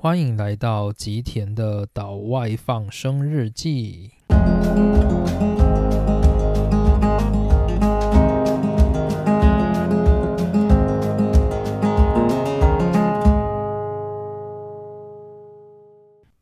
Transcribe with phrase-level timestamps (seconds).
[0.00, 4.12] 欢迎来到吉田的岛外放生日记。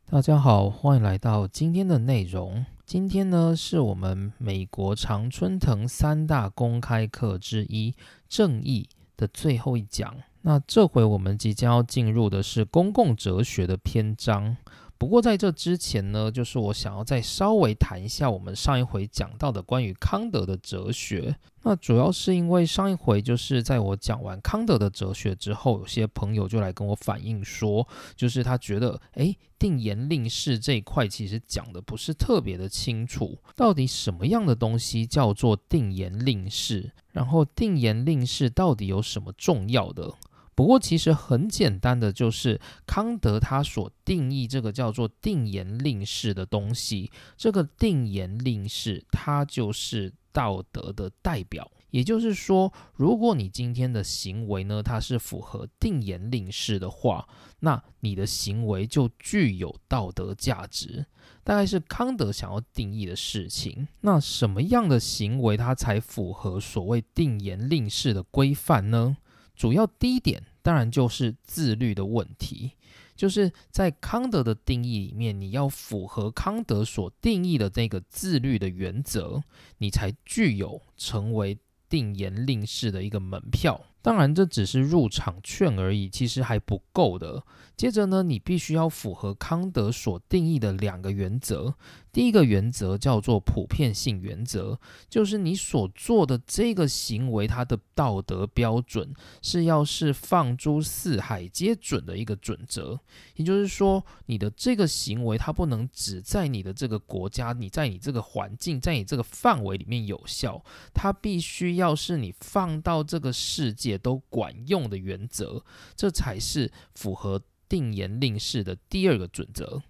[0.05, 2.63] 大家好，欢迎来到今天的内容。
[2.85, 7.95] 今天呢，是我们美国常春藤三大公开课之一——
[8.29, 8.87] 正义
[9.17, 10.13] 的最后一讲。
[10.41, 14.57] 那这回我们即将要进入的是公共哲学的篇章。
[14.97, 21.35] 不过在这之前呢，就是我想要再稍微谈一下我们上一回讲到的关于康德的哲学。
[21.63, 36.91] 那主要是因为上一回就是在我讲完康德的哲学之后，有些朋友就来跟我反映说，就是他觉得，诶，定言令式这一块其实讲的不是特别的清楚，到底什么样的东西叫做定言令式？
[37.11, 40.13] 然后定言令式到底有什么重要的？
[40.57, 51.69] 不过其实很简单的，就是康德他所定义这个叫做定言令式的东西，这个定言令式它就是道德的代表。
[51.91, 61.05] 也就是说，如果你今天的行为呢，它是符合定言令式的话，那你的行为就具有道德价值。
[61.43, 63.87] 大概是康德想要定义的事情。
[64.01, 69.17] 那什么样的行为它才符合所谓定言令式的规范呢？
[69.57, 72.71] 主要第一点，当然就是自律的问题，
[73.15, 79.41] 就是在康德的定义里面，你要符合康德所定义的那个自律的原则，
[79.79, 81.57] 你才具有成为
[81.89, 83.81] 定言令式的一个门票。
[84.01, 87.43] 当然，这只是入场券而已，其实还不够的。
[87.75, 91.75] 接着呢，你必须要符合康德所定义的两个原则。
[92.11, 102.99] 第一个原则叫做普遍性原则，就是你所做的这个行为，它的道德标准是要是放诸四海皆准的一个准则。
[103.35, 110.63] 也就是说，你的这个行为，它不能只在你的这个国家、你在你这个环境、在你这个范围里面有效，
[110.95, 115.63] 它必须要是你放到这个世界也都管用的原则，
[115.95, 119.81] 这才是符合定言令式的第二个准则。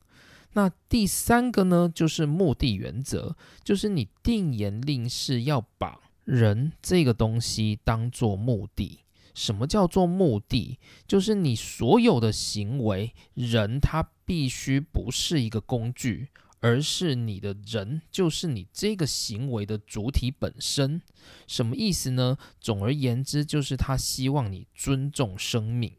[0.54, 9.02] 那第三个呢，就是目的原则，就是你定言令式要把人这个东西当做目的。
[9.36, 10.80] 什么叫做目的？
[11.08, 16.30] 就是你所有的行为，人他必须不是一个工具，
[16.60, 21.02] 而是你的人，就是你这个行为的主体本身。
[21.46, 22.38] 什么意思呢？
[22.60, 25.94] 总而言之，就是他希望你尊重生命。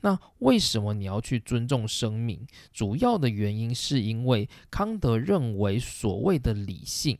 [0.00, 2.46] 那为什么你要去尊重生命？
[2.72, 7.18] 主要的原因是因为康德认为所谓的理性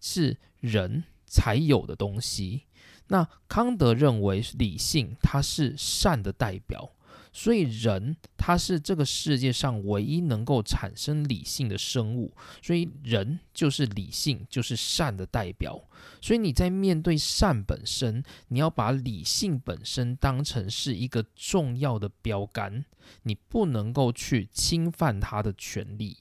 [0.00, 2.64] 是人才有的东西。
[3.08, 6.90] 那康德认为理性它是善的代表。
[7.38, 12.32] 所以人他是这个世界上唯一能够产生理性的生物，
[12.62, 15.78] 所以人就是理性，就是善的代表。
[16.22, 22.86] 所以你在面对善本身，你要把理性本身当成是一个重要的标杆，
[23.24, 26.16] 你不能够去侵犯他的权利。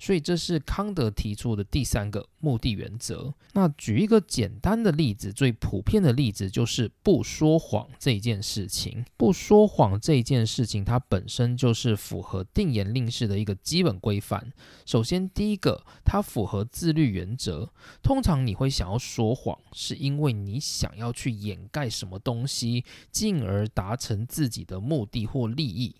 [0.00, 3.32] 所以这是康德提出的第三个目的原则。
[3.52, 9.04] 那举一个简单的例子，最普遍的例子就是不说谎这件事情。
[9.16, 14.52] 不说谎这件事情，它本身就是符合定言令式的一个基本规范。
[14.86, 17.70] 首先，第一个，它符合自律原则。
[18.02, 25.94] 通常你会想要说谎，是因为你想要去掩盖什么东西，进而达成自己的目的或利益。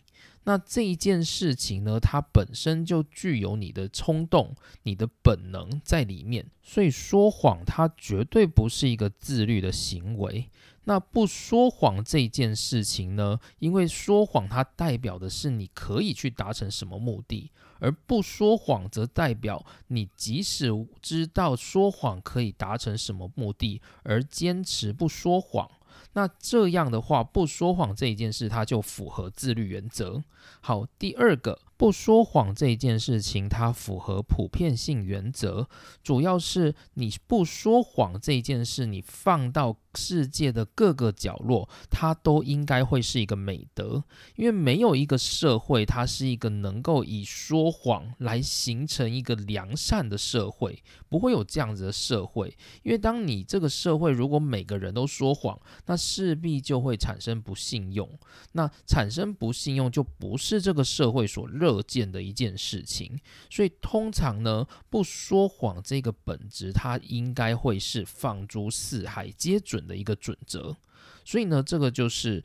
[0.45, 10.51] 那这一件事情呢，它本身就具有你的冲动、你的本能在里面，所以说谎它绝对不是一个自律的行为。
[10.85, 20.71] 那不说谎这件事情呢，因为说谎它代表的是你可以去达成什么目的，而不说谎则代表你即使
[21.03, 25.71] 知道说谎可以达成什么目的，而坚持不说谎。
[26.13, 30.23] 那这样的话，不说谎这一件事，它就符合自律原则。
[30.61, 31.59] 好，第二个。
[31.81, 35.67] 不说谎这件事情，它符合普遍性原则，
[36.03, 44.05] 主要是你不说谎这件事，你放到世界的各个角落，它都应该会是一个美德。
[44.37, 52.55] 因为没有一个社会，它是一个能够以说谎来形成一个良善的社会，不会有这样子的社会。
[52.83, 58.07] 因为当你这个社会如果每个人都说谎，那势必就会产生不信用。
[58.53, 61.70] 那产生不信用，就不是这个社会所认。
[61.71, 70.77] 可见的一件事情，所以通常呢，不说谎这个本质，它应该会是放诸四海皆准的一个准则。
[71.25, 72.43] 所以呢，这个就是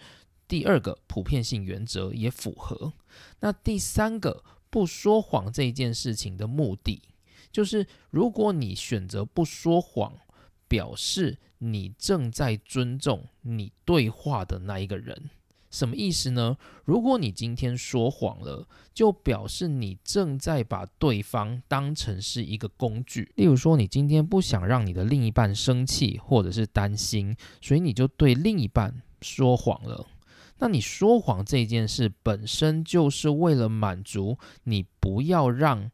[0.47, 2.93] 第二个普遍性原则也符合。
[3.39, 7.01] 那第三个不说谎这件事情的目的，
[7.51, 10.13] 就是如果你选择不说谎，
[10.67, 15.31] 表示你正在尊重你对话的那一个人。
[15.69, 16.57] 什么意思呢？
[16.85, 23.31] 如果你今天说谎了，就表示你正在把对方当成是一个工具。
[23.35, 30.05] 例如说，你今天不想让你的另一半生气或者是担心，所以你就对另一半说谎了。
[30.59, 35.91] 那你说谎这件事本身就是为了满足你不要让。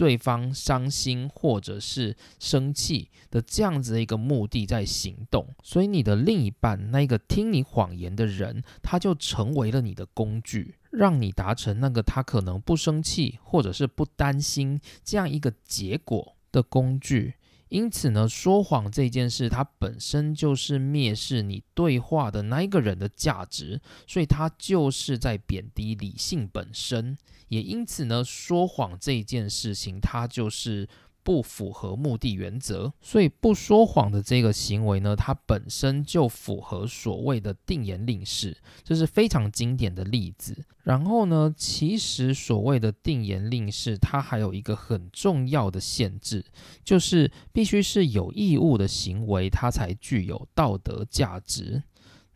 [0.00, 17.34] 对方伤心或者是生气的这样子的一个目的在行动，所以你的另一半那个听你谎言的人，他就成为了你的工具，让你达成那个他可能不生气或者是不担心这样一个结果的工具。
[17.70, 27.16] 因此呢，说谎这件事，它本身就是蔑视你对话的那一个人的价值，所以它就是在贬低理性本身。
[27.48, 30.86] 也因此呢，说谎这件事情，它就是。
[31.22, 40.64] 不符合目的原则，所以不说谎的这个行为呢，它本身就符合所谓的定言令式，这是非常经典的例子。
[40.82, 46.44] 然后呢，其实所谓的定言令式，它还有一个很重要的限制，
[46.82, 51.82] 就是必须是有义务的行为，它才具有道德价值。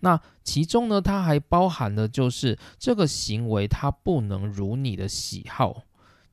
[0.00, 5.82] 那其中呢，它还包含了就是这个行为它不能如你的喜好。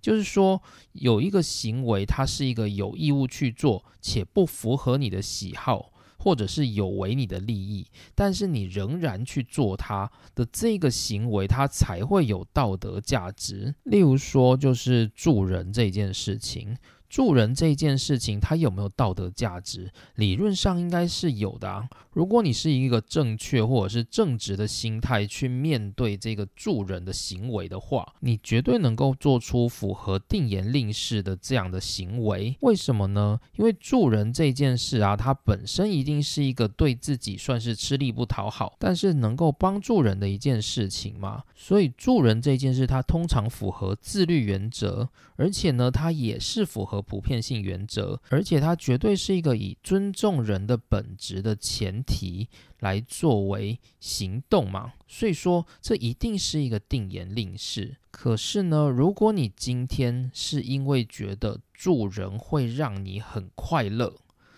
[0.01, 0.61] 就是说，
[0.93, 13.75] 有一个行为，它是一个有义务去做，且不符合你的喜好，或者是有违你的利益，但是你仍然去做它的这个行为，它才会有道德价值。
[13.83, 16.75] 例如说，就是助人这件事情。
[17.11, 19.91] 助人这件事情，它有没有道德价值？
[20.15, 21.85] 理论上应该是有的啊。
[22.13, 32.55] 如果你是一个正确或者是正直的心态去面对这个助人的行为的话，你绝对能够做出符合定言令式的这样的行为。
[32.61, 33.37] 为什么呢？
[33.57, 41.43] 因为助人这件事啊，它本身一定是一个对自己算是吃力不讨好，但是能够帮助人的一件事情嘛。
[41.53, 47.00] 所以助人这件事，它通常符合自律原则，而且呢，它也是符合。
[47.01, 52.47] 普遍性原则，而且它绝对是一个以尊重人的本质的前提
[52.79, 57.97] 来作为行动嘛，所以说这一定是一个定言令式。
[58.11, 64.13] 可是呢，如果你今天是因为觉得助人会让你很快乐，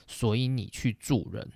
[0.08, 1.52] 所以你去助人，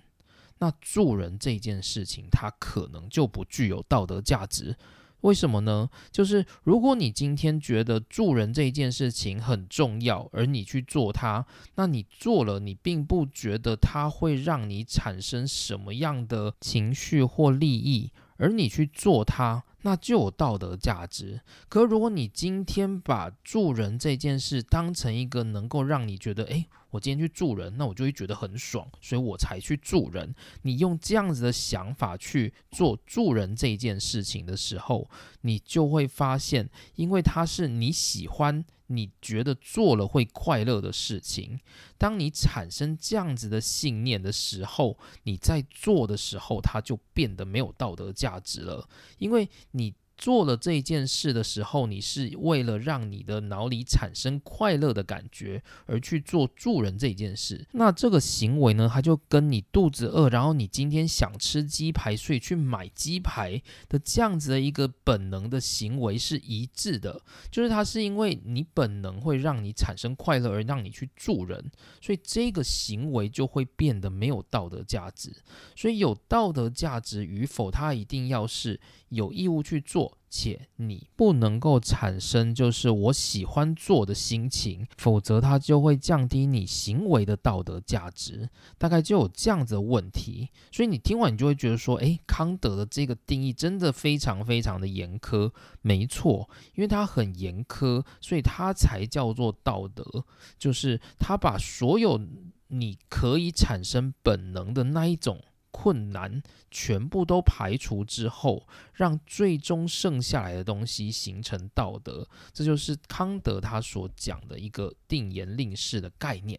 [0.58, 4.76] 那助人这件事情它可能就不具有道德价值。
[5.22, 5.90] 为什么呢？
[6.10, 11.44] 就是如果你今天觉得助人这一件事情很重要，而你去做它，
[11.74, 19.64] 那你做了，你并不觉得它会让你产生什么样的情绪或利益，而你去做它。
[19.82, 21.40] 那就有道德价值。
[21.68, 30.34] 可如果你今天把助人这件事当成一个能够让你觉得，诶，我今天去助人，那我就会觉得很爽，所以我才去助人。
[30.62, 35.10] 你用这样子的想法去做助人这件事情的时候，
[35.42, 38.64] 你就会发现，因为它是你喜欢。
[38.90, 41.60] 你觉得做了会快乐的事情，
[41.98, 48.88] 当你产生这样子的信念的时候，你在做的时候，它就变得没有道德价值了，
[49.18, 49.94] 因为你。
[50.18, 57.64] 做了这件事的时候，你是为了让你的脑里产生快乐的感觉而去做助人这件事。
[57.70, 67.22] 那这个行为呢，它就跟你肚子饿，然后你今天想吃鸡排，所以去买鸡排的这样子的一个本能的行为是一致的。
[67.50, 71.70] 就是它是因为你本能会让你产生快乐而让你去助人，
[72.00, 75.32] 所以这个行为就会变得没有道德价值。
[75.76, 78.80] 所以有道德价值与否，它一定要是。
[79.08, 88.48] 有义务去做，且你不能够产生就是我喜欢做的心情，否则它就会降低你行为的道德价值。
[88.76, 95.50] 大概就有这样子的问题，所以你听完你就会觉得说，诶，康德的这个定义真的非常非常的严苛。
[95.82, 100.24] 没错，因为它很严苛，所以它才叫做道德，
[100.58, 102.20] 就是他把所有
[102.68, 105.42] 你可以产生本能的那一种。
[105.70, 116.58] 困难全部都排除之后，让最终剩下来的东西形成道德，这就是康德他所讲的一个定言令式的概念。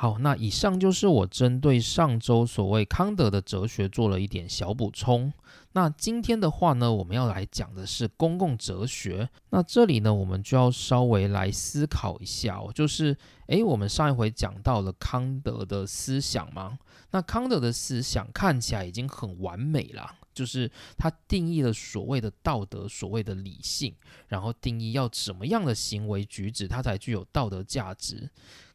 [0.00, 5.32] 好，那以上就是我针对上周所谓康德的哲学做了一点小补充。
[5.72, 9.28] 那今天的话呢，我们要来讲的是公共哲学。
[9.50, 13.16] 那这里呢，我们就要稍微来思考一下哦，就是
[13.48, 16.78] 诶，我们上一回讲到了康德的思想吗？
[17.10, 20.14] 那康德的思想看起来已经很完美了。
[20.32, 23.92] 就是他定义了所谓的道德，所谓的理性，
[24.28, 28.30] 然后定义要怎么样的行为举止，它才具有道德价值。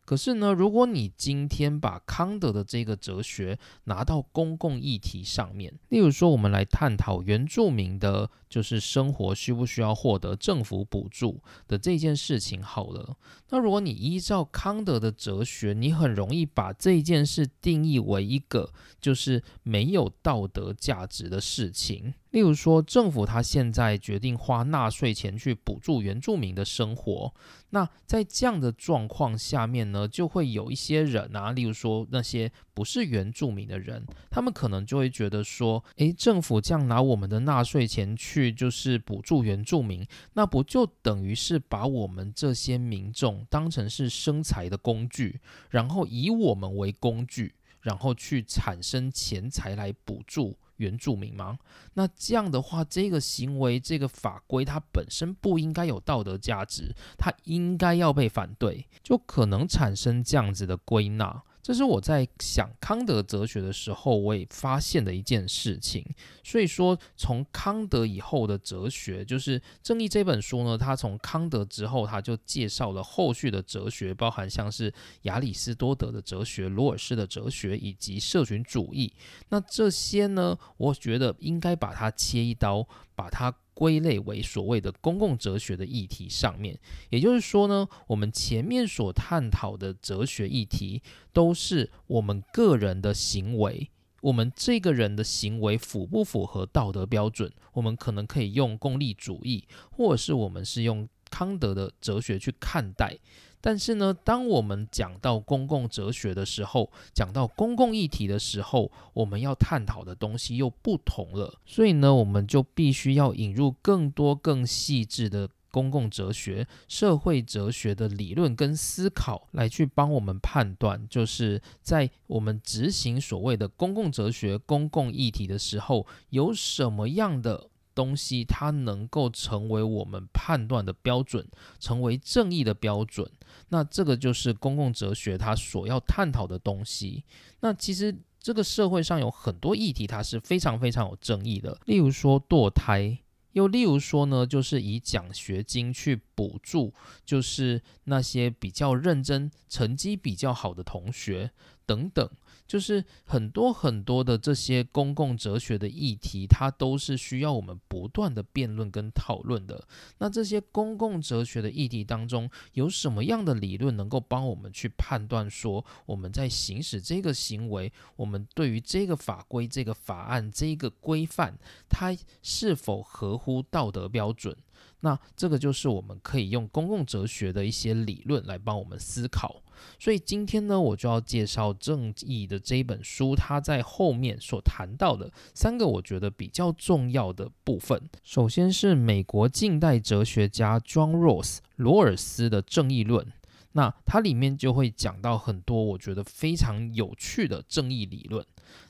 [0.06, 13.18] 可是呢，如果你今天把康德的这个哲学拿到公共议题上面，例如说，我们来探讨原住民的，就是生活需不需要获得政府补助的这件事情，好了，
[13.50, 22.14] 那如果你依照康德的哲学，你很容易把这件事定义为一个就是没有道德价值的事情。
[22.30, 27.32] 例如说，政府他现在决定花纳税钱去补助原住民的生活，
[27.70, 50.58] 那在这样的状况下面呢，就会有一些人啊，例如说那些不是原住民的人，他们可能就会觉得说，诶，政府这样拿我们的纳税钱去就是补助原住民，那不就等于是把我们这些民众当成是生财的工具，然后以我们为工具，然后去产生钱财来补助。
[50.78, 51.60] 原住民吗？
[51.94, 61.44] 那这样的话，这个行为、这个法规，它本身不应该有道德价值，它应该要被反对，就可能产生这样子的归纳。
[61.64, 66.06] 这是我在想康德哲学的时候，我也发现的一件事情。
[66.44, 79.14] 所以说，从康德以后的哲学，就是《正义》这本书呢，它从康德之后，它就介绍了后续的哲学，包含像是亚里士多德的哲学、罗尔斯的哲学以及社群主义。
[79.48, 83.54] 那这些呢，我觉得应该把它切一刀，把它。
[83.76, 86.78] 归类为所谓的公共哲学的议题上面，
[87.10, 91.02] 也就是说呢，我们前面所探讨的哲学议题，
[91.34, 93.90] 都是我们个人的行为，
[94.22, 103.18] 我们这个人的行为符不符合道德标准，我们可能可以用功利主义，或者是我们是用康德的哲学去看待。
[103.66, 111.58] 但是呢，当我们讲到公共哲学的时候，讲到公共议题的时候，我们要探讨的东西又不同了。
[111.66, 127.70] 所以呢，我们就必须要引入更多更细致的公共哲学、社会哲学的理论跟思考，来去帮我们判断，就是在我们执行所谓的公共哲学、公共议题的时候，有什么样的。
[127.96, 131.48] 东西它能够成为我们判断的标准，
[131.80, 133.30] 成为正义的标准，
[133.70, 137.24] 那这个就是公共哲学它所要探讨的东西。
[137.62, 143.18] 那其实这个社会上有很多议题，它是非常非常有争议的，例如说堕胎，
[143.54, 146.94] 又例如说呢，就是以奖学金去补助，
[147.26, 151.52] 就是那些比较认真、成绩比较好的同学
[151.86, 152.30] 等等。
[152.68, 159.88] 就是很多很多的这些公共哲学的议题，它都是需要我们不断的辩论跟讨论的。
[160.18, 171.58] 那这些公共哲学的议题当中，有什么样的理论能够帮我们去判断说，我们在行使这个行为，我们对于这个法规、这个法案、这个规范，
[171.90, 174.56] 它是否合乎道德标准？
[175.02, 179.62] 那这个就是我们可以用公共哲学的一些理论来帮我们思考。
[180.00, 188.10] 所以今天呢，我就要介绍正义的这一本书，它在后面所谈到的三个我觉得比较重要的部分。
[188.24, 193.26] 首先是美国近代哲学家 John Rawls 罗尔斯的正义论，
[193.74, 198.46] 那它里面就会讲到很多我觉得非常有趣的正义理论。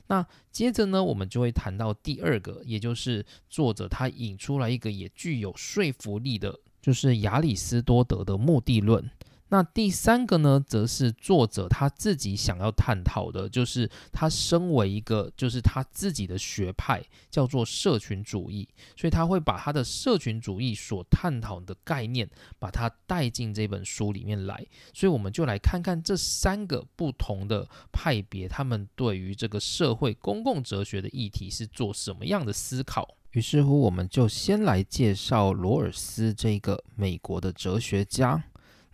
[0.06, 9.10] 那接着呢，我们就会谈到第二个，也就是作者他引出来一个也具有说服力的，就是亚里士多德的目的论。
[9.54, 24.66] 那第三个呢，则是作者他自己想要探讨的，就是他身为一个，就是他自己的学派叫做社群主义，所以他会把他的社群主义所探讨的概念，把它带进这本书里面来。
[24.92, 33.08] 所以我们就来看看这三个不同的派别，他们对于这个社会公共哲学的议题是做什么样的思考。
[33.30, 38.42] 于是乎，我们就先来介绍罗尔斯这个美国的哲学家。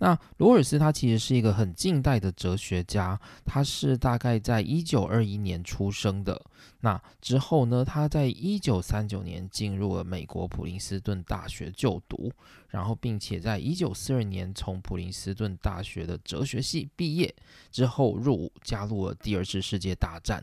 [0.00, 6.40] 那罗尔斯他其实是一个很近代的哲学家，他是大概在一九二一年出生的。
[6.80, 12.33] 那之后呢，他在一九三九年进入了美国普林斯顿大学就读，
[12.69, 17.35] 然后并且在一九四二年从普林斯顿大学的哲学系毕业
[17.71, 20.42] 之后入伍，加入了第二次世界大战。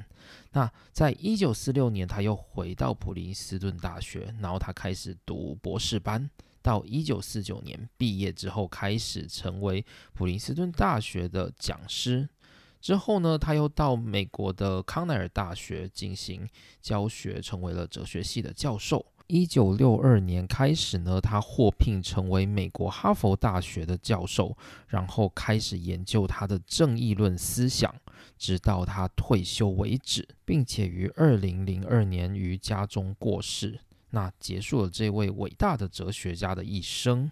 [0.52, 6.30] 那在一九四六年，他又回到普林斯顿大学，然后他开始读博士班。
[6.68, 12.28] 到一九四九年毕业之后，开始成为普林斯顿大学的讲师。
[12.82, 16.46] 之后呢，他又到美国的康奈尔大学进行
[16.82, 19.06] 教学，成为了哲学系的教授。
[19.28, 24.58] 一九六二年开始呢，他获聘成为美国哈佛大学的教授，
[24.90, 27.96] 然后开始研究他的正义论思想。
[28.38, 33.80] 直到他退休为止，并且于二零零二年于家中过世，
[34.12, 37.30] 那结束了这位伟大的哲学家的一生。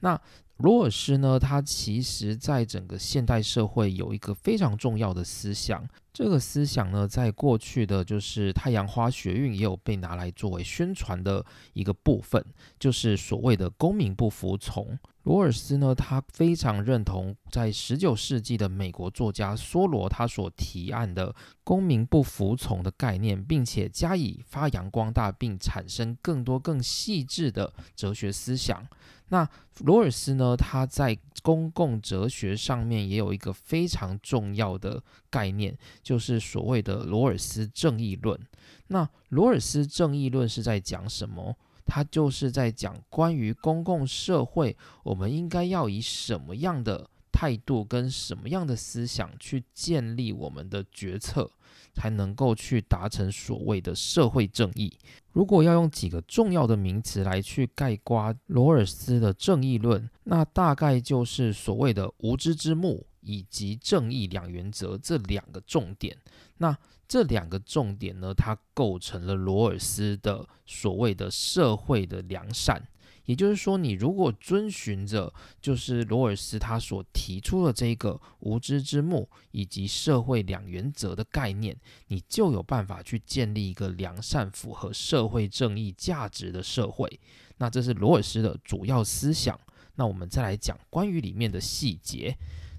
[0.00, 0.20] 那
[0.58, 1.38] 罗尔斯呢？
[1.38, 5.88] 他其实在整个现代社会有一个非常重要的思想。
[6.12, 12.44] 这个思想呢，在过去的就是太阳花学运也有被拿来作为宣传的一个部分，
[12.76, 14.98] 就是所谓的公民不服从。
[15.28, 28.82] 罗尔斯呢，他非常认同在十九世纪的美国作家梭罗他所提案的公民不服从的概念，并且加以发扬光大，并产生更多更细致的哲学思想。
[29.28, 29.46] 那
[29.80, 30.56] 罗尔斯呢？
[30.56, 38.40] 他在公共哲学上面也有一个非常重要的概念，就是所谓的罗尔斯正义论。
[38.86, 41.54] 那罗尔斯正义论是在讲什么？
[41.88, 51.50] 他就是在讲关于公共社会，我们应该要以什么样的态度跟什么样的思想去建立我们的决策。
[51.94, 54.96] 才能够去达成所谓的社会正义。
[55.32, 66.16] 如果要用几个重要的名词来去概括罗尔斯的正义论，那大概就是所谓的无知之幕以及正义两原则这两个重点。
[66.58, 66.76] 那
[67.08, 72.86] 这两个重点呢，它构成了罗尔斯的所谓的社会的良善。
[73.24, 87.20] 也就是说，你如果遵循着就是罗尔斯他所提出的这个无知之幕以及社会两原则的概念，你就有办法去建立一个良善、符合社会正义价值的社会。
[87.58, 89.58] 那这是罗尔斯的主要思想。
[89.96, 92.34] 那我们再来讲关于里面的细节。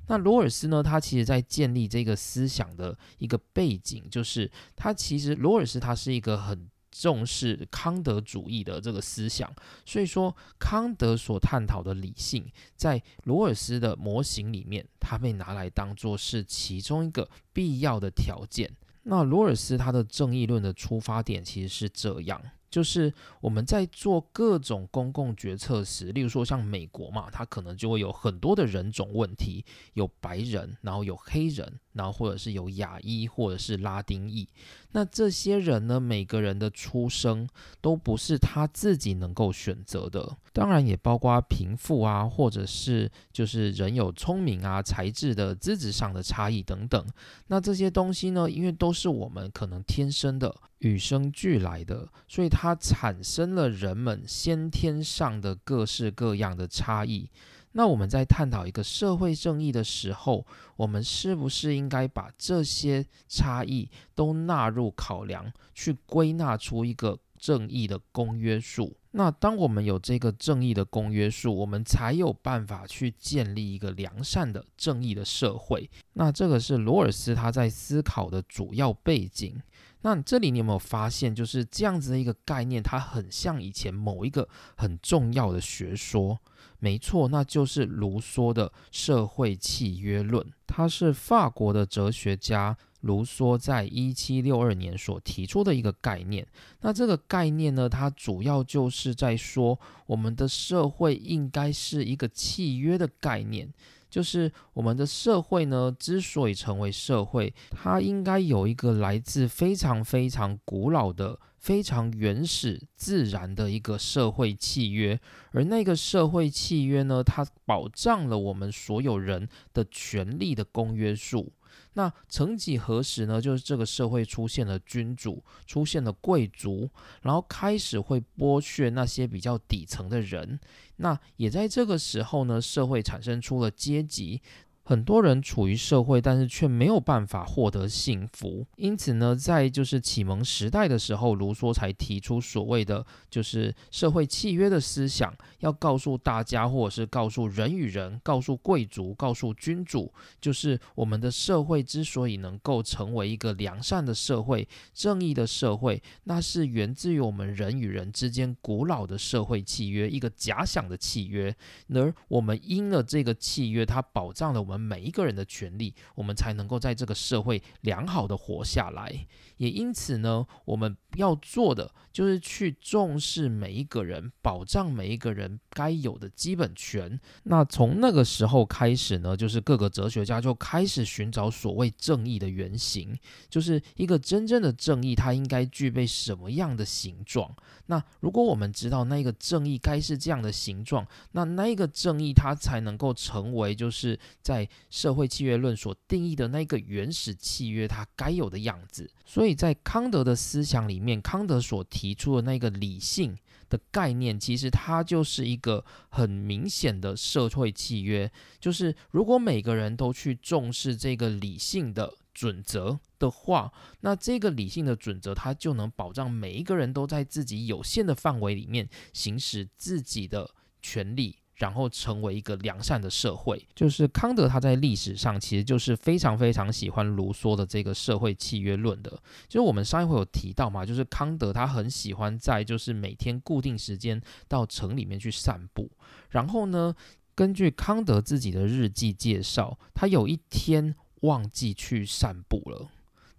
[0.10, 6.70] 那罗尔斯呢，他其实在建立这个思想的一个背景，就是他其实罗尔斯他是一个很。
[6.92, 9.50] 重视康德主义的这个思想，
[9.86, 12.44] 所以说康德所探讨的理性，
[12.76, 18.70] 在罗尔斯的模型里面，它被拿来当做是其中一个必要的条件。
[19.04, 22.42] 那罗尔斯他的正义论的出发点其实是这样。
[22.70, 34.48] 就是我们在做各种公共决策时，例如说像美国嘛，它可能就会有很多的人种问题，有白人，然后有黑人，然后或者是有亚裔或者是拉丁裔。
[34.92, 37.48] 那这些人呢，每个人的出生
[37.80, 47.06] 都不是他自己能够选择的，当然也包括贫富啊，或者是就是人有聪明啊、才智的资质上的差异等等。
[47.48, 50.56] 那这些东西呢，因为都是我们可能天生的。
[50.80, 57.30] 与生俱来的，所以它产生了人们先天上的各式各样的差异。
[57.72, 68.96] 那我们在探讨一个社会正义的时候，我们是不是应该把这些差异都纳入考量，去归纳出一个正义的公约数？
[69.12, 75.90] 那当我们有这个正义的公约数，我们才有办法去建立一个良善的正义的社会。
[76.14, 79.60] 那这个是罗尔斯他在思考的主要背景。
[80.02, 86.40] 那这里你有没有发现，就是这样子的一个概念，它很像以前某一个很重要的学说？
[86.80, 90.46] 没错，那就是卢梭的社会契约论。
[90.66, 96.46] 他是法国的哲学家卢梭在一七六二年所提出的一个概念。
[96.82, 103.72] 那这个概念呢，它主要就是在说，我们的社会应该是一个契约的概念。
[104.10, 115.20] 就是我们的社会呢，之所以成为社会，它应该有一个来自非常非常古老的、非常原始、自然的一个社会契约，
[115.52, 121.54] 而那个社会契约呢，它保障了我们所有人的权利的公约数。
[121.94, 123.42] 那曾几何时呢？
[123.42, 126.90] 就是这个社会出现了君主，出现了贵族，
[127.22, 130.60] 然后开始会剥削那些比较底层的人。
[130.98, 134.42] 那也在这个时候呢，社会产生出了阶级。
[134.90, 138.66] 很多人处于社会，但是却没有办法获得幸福。
[138.76, 161.56] 因此呢，在就是启蒙时代的时候，卢梭才提出所谓的就是社会契约的思想，要告诉大家，或者是告诉人与人，告诉贵族，告诉君主，就是我们的社会之所以能够成为一个良善的社会、正义的社会，那是源自于我们人与人之间古老的社会契约，一个假想的契约。
[161.94, 164.79] 而我们因了这个契约，它保障了我们。
[164.80, 169.28] 每一个人的权利，我们才能够在这个社会良好的活下来。
[169.58, 177.18] 也因此呢，我们要做的就是去重视每一个人，保障每一个人该有的基本权。
[177.44, 183.18] 那从那个时候开始呢，就是各个哲学家就开始寻找所谓正义的原型，
[183.50, 187.56] 就是一个真正的正义，它应该具备什么样的形状？
[187.86, 199.10] 那如果我们知道那个正义该是这样的形状，那那个正义它才能够成为就是在社会契约论所定义的那个原始契约它该有的样子。
[199.26, 203.38] 所以在康德的思想里面，康德所提出的那个理性
[203.70, 208.30] 的概念，其实它就是一个很明显的社会契约。
[208.60, 220.52] 就是如果每个人都去重视这个理性的准则的话，那这个理性的准则它就能保障每一个人都在自己有限的范围里面行使自己的
[220.82, 221.39] 权利。
[221.60, 229.12] 然后成为一个良善的社会，就是康德他在历史上其实就是非常非常喜欢卢梭的这个社会契约论的。
[229.48, 235.92] 就是我们上一回有提到嘛，就是康德他很喜欢在就是每天固定时间到城里面去散步。
[236.30, 236.96] 然后呢，
[237.36, 242.90] 根据康德自己的日记介绍，他有一天忘记去散步了。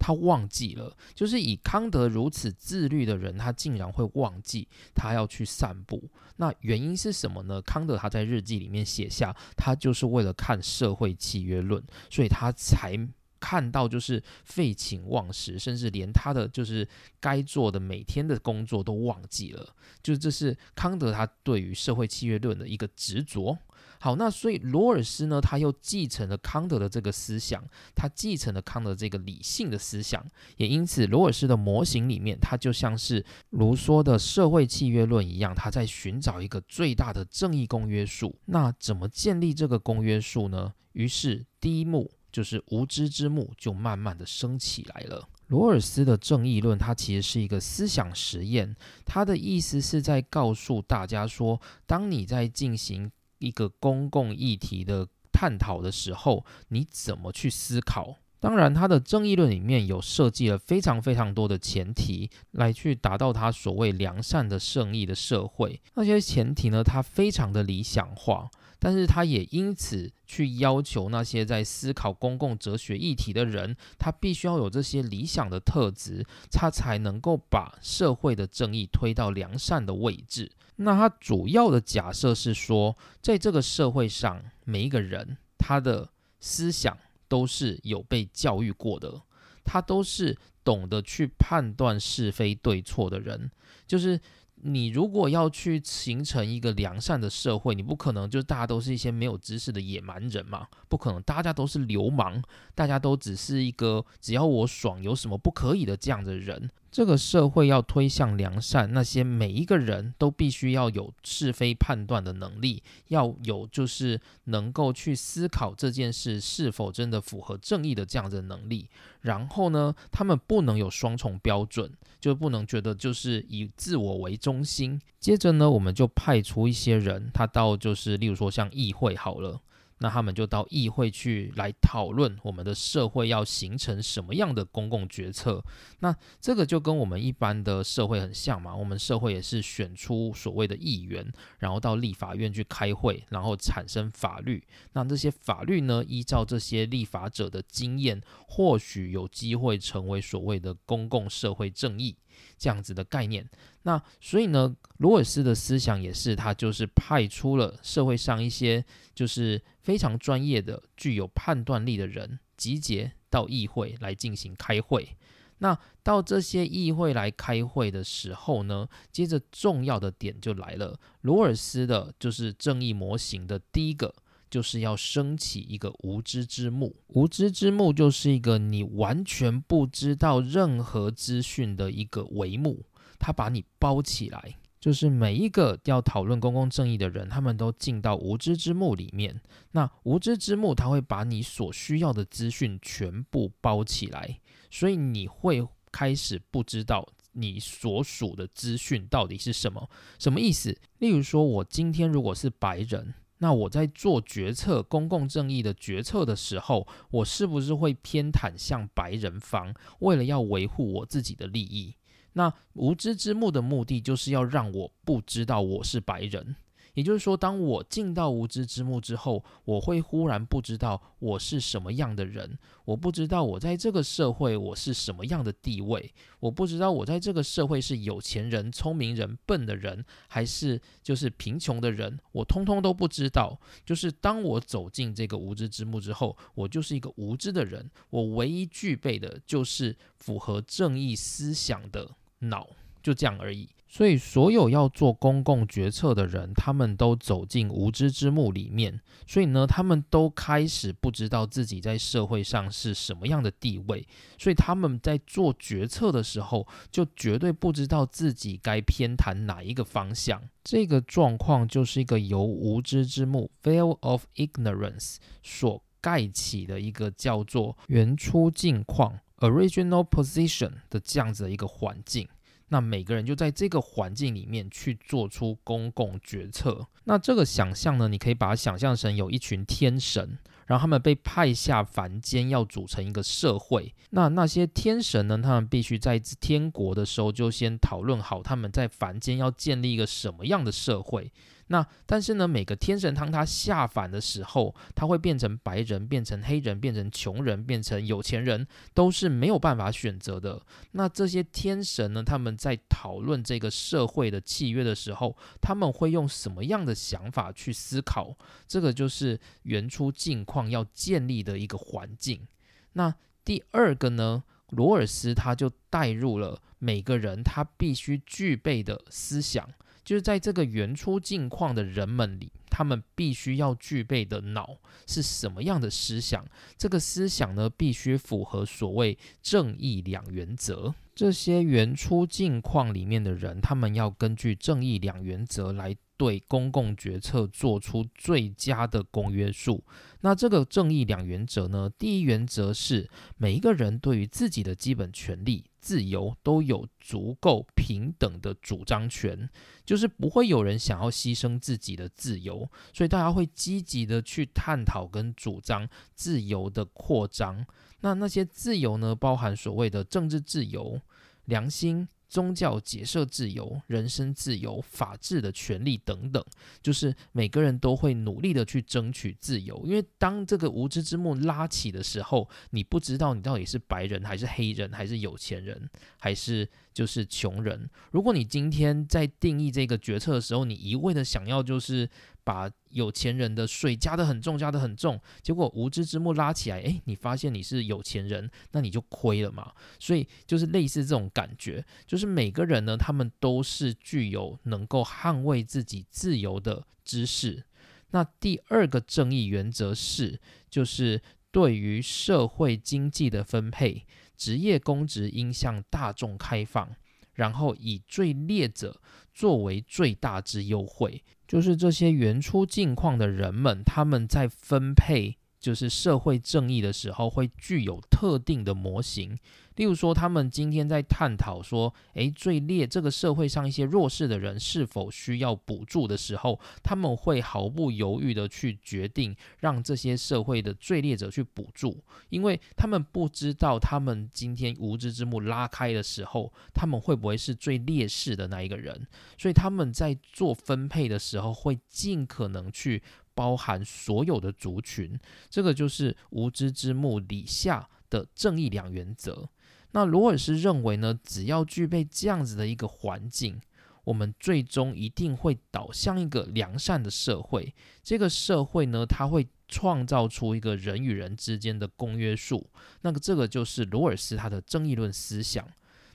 [0.03, 6.09] 他忘记了，就是以康德如此自律的人，他竟然会忘记他要去散步。
[6.37, 7.61] 那原因是什么呢？
[7.61, 12.97] 康德他在日记里面写下，他就是为了看社会契约论，所以他才
[13.39, 16.87] 看到就是废寝忘食，甚至连他的就是
[17.19, 19.75] 该做的每天的工作都忘记了。
[20.01, 23.55] 就这是康德他对于社会契约论的一个执着。
[24.03, 30.25] 好，那所以罗尔斯呢，他又继承了康德的这个思想，他继承了康德这个理性的思想，
[30.57, 38.35] 也因此罗尔斯的模型里面，他就像是卢梭的社会契约论一样，他在寻找一个最大的正义公约数。
[38.45, 40.73] 那怎么建立这个公约数呢？
[40.93, 45.29] 于是第一幕就是无知之幕就慢慢的升起来了。
[45.45, 53.11] 罗尔斯的正义论，它其实是一个思想实验，它的意思是在告诉大家说，当你在进行
[53.41, 58.15] 一个公共议题的探讨的时候，你怎么去思考？
[58.39, 65.79] 当然，他的正义论里面有设计了非常非常多的前提，来去达到他所谓良善的正义的社会。
[65.93, 68.49] 那些前提呢，他非常的理想化。
[68.83, 80.51] 但是他也因此去要求那些在思考公共哲学议题的人，他必须要有这些理想的特质，他才能够把社会的正义推到良善的位置。
[80.83, 89.21] 那他主要的假设是说，在这个社会上，每一个人他的思想都是有被教育过的，
[89.63, 93.51] 他都是懂得去判断是非对错的人，
[93.87, 94.19] 就是。
[94.63, 100.67] 你如果要去形成一个良善的社会，你不可能就大家都是一些没有知识的野蛮人嘛？
[100.87, 102.43] 不可能，大家都是流氓，
[102.75, 106.69] 大家都只是一个只要我爽，有什么不可以的这样的人。
[106.91, 118.89] 这个社会要推向良善，那些每一个人都必须要有是非判断的能力，要有就是能够去思考这件事是否真的符合正义的这样的能力。
[119.21, 124.99] 然后呢，他们不能有双重标准，就不能觉得就是以自我为中心。
[125.17, 129.61] 接着呢，我们就派出一些人，他到就是例如说像议会好了。
[130.01, 135.63] 那他们就到议会去来讨论我们的社会要形成什么样的公共决策。
[135.99, 138.75] 那这个就跟我们一般的社会很像嘛。
[138.75, 144.63] 我们社会也是选出所谓的议员，然后到立法院去开会，然后产生法律。
[144.93, 152.17] 那这些法律呢，依照这些立法者的经验，或许有机会成为所谓的公共社会正义。
[152.57, 153.49] 这样子的概念，
[153.83, 158.83] 那所以呢，罗尔斯的思想也是，他就是派出了社会上一些
[159.15, 165.15] 就是非常专业的、具有判断力的人，集结到议会来进行开会。
[165.59, 174.13] 那到这些议会来开会的时候呢，接着重要的点就来了，罗尔斯的就是正义模型的第一个。
[174.51, 182.85] 就是要升起一个无知之幕，无知之幕就是一个你完全不知道任何资讯的一个帷幕，
[183.17, 184.57] 它把你包起来。
[184.79, 189.39] 就是每一个要讨论公共正义的人，他们都进到无知之幕里面。
[189.73, 194.39] 那无知之幕，它会把你所需要的资讯全部包起来，
[194.71, 199.87] 所以你会开始不知道你所属的资讯到底是什么，
[200.17, 200.75] 什么意思？
[200.97, 203.13] 例如说，我今天如果是白人。
[203.43, 209.73] 那我在做决策、公共正义的决策的时候，我是不是会偏袒向白人方？
[209.97, 211.95] 为了要维护我自己的利益，
[212.33, 216.55] 那无知之幕的目的就是要让我不知道我是白人。
[216.93, 233.59] 也就是说，当我进到无知之幕之后，我会忽然不知道我是什么样的人，我不知道我在这个社会我是什么样的地位，我不知道我在这个社会是有钱人、聪明人、笨的人，还是就是贫穷的人，我通通都不知道。
[233.85, 242.67] 就是当我走进这个无知之幕之后，我就是一个无知的人，我唯一具备的就是符合正义思想的脑，
[243.01, 243.69] 就这样而已。
[243.93, 249.01] 所以，所有要做公共决策的人，他们都走进无知之幕里面。
[249.27, 254.07] 所以呢，他们都开始不知道自己在社会上是什么样的地位。
[254.37, 260.41] 所以，他们在做决策的时候，就绝对不知道自己该偏袒哪一个方向。
[260.63, 272.25] 这个状况就是一个由无知之幕 （veil of ignorance） 所盖起的一个叫做原初境况 （original position） 的这样子的一个环境。
[272.71, 276.87] 那每个人就在这个环境里面去做出公共决策。
[277.03, 283.93] 那这个想象呢，你可以把它想象成有一群天神，然后他们被派下凡间，要组成一个社会。
[284.11, 291.29] 那那些天神呢，他们必须在天国的时候就先讨论好，他们在凡间要建立一个什么样的社会。
[291.71, 300.61] 那但是呢，每个天神当他下凡的时候，他会变成白人，变成黑人，变成穷人，变成有钱人，都是没有办法选择的。
[300.91, 308.35] 那这些天神呢，他们在讨论这个社会的契约的时候，他们会用什么样的想法去思考？
[308.67, 312.45] 这个就是原初境况要建立的一个环境。
[312.91, 319.69] 那第二个呢，罗尔斯他就带入了每个人他必须具备的思想。
[320.03, 326.45] 就是在这个原初境况的人们里，他们必须要具备的脑是什么样的思想？
[326.77, 330.93] 这个思想呢，必须符合所谓正义两原则。
[331.13, 335.95] 这些原初境况里面的人，他们要根据正义两原则来。
[336.21, 339.83] 对公共决策做出最佳的公约数。
[340.19, 341.89] 那这个正义两原则呢？
[341.97, 349.49] 第一原则是每一个人对于自己的基本权利、自由都有足够平等的主张权，
[349.83, 357.65] 就是不会有人想要牺牲自己的自由，所以大家会积极的去探讨跟主张自由的扩张。
[358.01, 361.01] 那那些自由呢，包含所谓的政治自由、
[361.45, 362.07] 良心。
[362.31, 366.41] 宗教解社自由、人身自由、法治的权利等等，
[366.81, 369.83] 就是每个人都会努力的去争取自由。
[369.85, 377.89] 因为当这个无知之幕拉起的时候，你不知道你到底是白人还是黑人，还是有钱人，还是就是穷人。
[378.11, 382.09] 如果你今天在定义这个决策的时候，你一味的想要就是。
[382.43, 389.71] 把有钱人的税加得很重，加得很重，结果无知之幕拉起来，诶，你发现你是有钱人，那你就亏了嘛。
[389.99, 397.63] 所以就是类似这种感觉，就是每个人呢，他们都是具有能够捍卫自己自由的知识。
[398.09, 404.07] 那第二个正义原则是，就是对于社会经济的分配，
[404.41, 406.89] 职业公职应向大众开放，
[407.35, 408.99] 然后以最劣者
[409.31, 411.23] 作为最大之优惠。
[411.47, 419.37] 就是这些原初境况的人们，他们在分配就是社会正义的时候，会具有特定的模型。
[419.77, 443.01] 例如说，他们今天在探讨说，诶，最劣这个社会上一些弱势的人是否需要补助的时候，他们会毫不犹豫的去决定让这些社会的最劣者去补助，因为他们不知道他们今天无知之幕拉开的时候，他们会不会是最劣势的那一个人，所以他们在做分配的时候，会尽可能去
[443.41, 449.49] 包含所有的族群，这个就是无知之幕底下的正义两原则。
[449.93, 453.59] 那罗尔斯认为呢，只要具备这样子的一个环境，
[454.03, 457.73] 我们最终一定会导向一个良善的社会。
[458.03, 462.69] 这个社会呢，它会创造出一个人与人之间的公约数。
[463.01, 465.67] 那个这个就是罗尔斯他的正义论思想。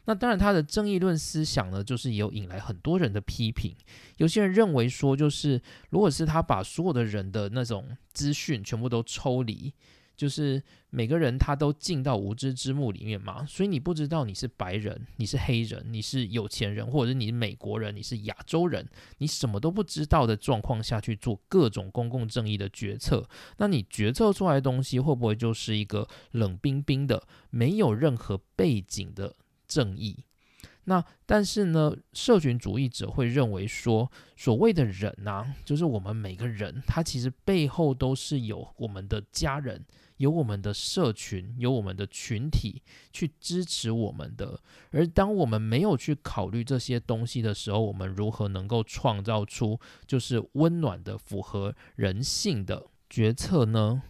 [0.06, 3.74] 那当然，他的正义论思想呢，就是也有引来很多人的批评。
[4.16, 9.74] 有些人认为说，就是如果是他把所有的人的那种资讯全部都抽离。
[10.16, 18.88] 就是每个人他都进到无知之幕里面嘛，所以你不知道你是白人，你是黑人，你是有钱人，或者是你是美国人，你是亚洲人，
[19.18, 30.24] 你什么都不知道的状况下去做各种公共正义的决策，那你决策出来的东西会不会就是一个冷冰冰的、没有任何背景的正义？
[30.84, 39.84] 那但是呢，社群主义者会认为说，所谓的人呐，就是我们每个人，他其实背后都是有我们的家人。
[40.18, 42.80] 有我们的社群，有我们的群体
[43.12, 44.58] 去支持我们的。
[44.90, 54.02] 而当我们没有去考虑这些东西的时候，我们如何能够创造出就是温暖的、符合人性的决策呢？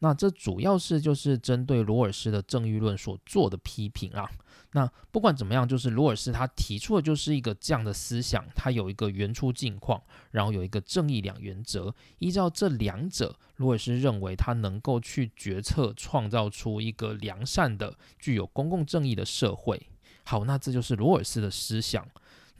[0.00, 4.28] 那这主要是就是针对罗尔斯的正义论所做的批评啊。
[4.72, 19.88] 那不管怎么样，就是罗尔斯他提出的就是一个这样的思想，他有一个原初境况，然后有一个正义两原则，依照这两者，罗尔斯认为他能够去决策，创造出一个良善的、具有公共正义的社会。
[20.22, 22.06] 好，那这就是罗尔斯的思想。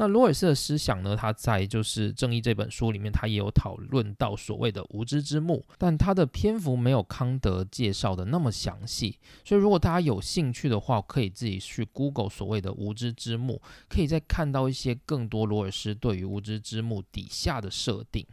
[0.01, 9.19] 那罗尔斯的思想呢，他在就是《正义》这本书里面，他也有讨论到所谓的无知之幕，但他的篇幅没有康德介绍的那么详细。
[9.45, 13.61] 所以如果大家有兴趣的话，可以自己去 Google 所谓的无知之幕，
[13.91, 18.27] 可以再看到一些更多罗尔斯对于无知之幕底下的设定。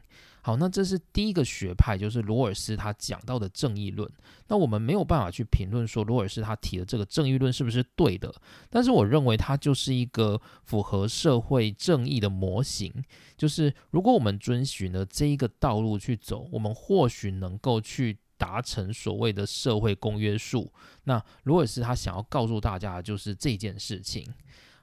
[0.48, 4.10] 好，那这是第一个学派，就是罗尔斯他讲到的正义论。
[4.48, 8.34] 那我们没有办法去评论说罗尔斯他提的这个正义论是不是对的，
[8.70, 12.94] 但是我认为它就是一个符合社会正义的模型。
[13.36, 20.72] 就是如果我们遵循了这一个道路去走，我们或许能够去达成所谓的社会公约数。
[21.04, 24.26] 那罗尔斯他想要告诉大家的就是这件事情。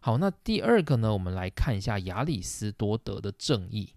[0.01, 3.89] 好，那第二个呢，我们来看一下亚里士多德的正义。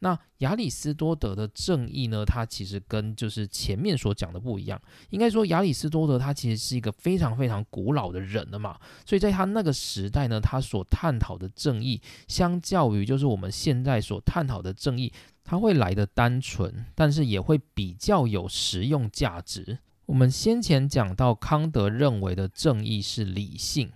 [0.00, 2.24] 那亚里士多德的正义呢？
[2.24, 4.80] 他其实跟就是前面所讲的不一样。
[5.10, 19.78] 应该说，亚里士多德他其实是一个非常非常古老的人了嘛，所以在他那个时代呢，他所探讨的正义，相较于就是我们现在所探讨的正义，他会来的单纯，但是也会比较有实用价值。
[20.06, 23.90] 我们先前讲到，康德认为的正义是理性。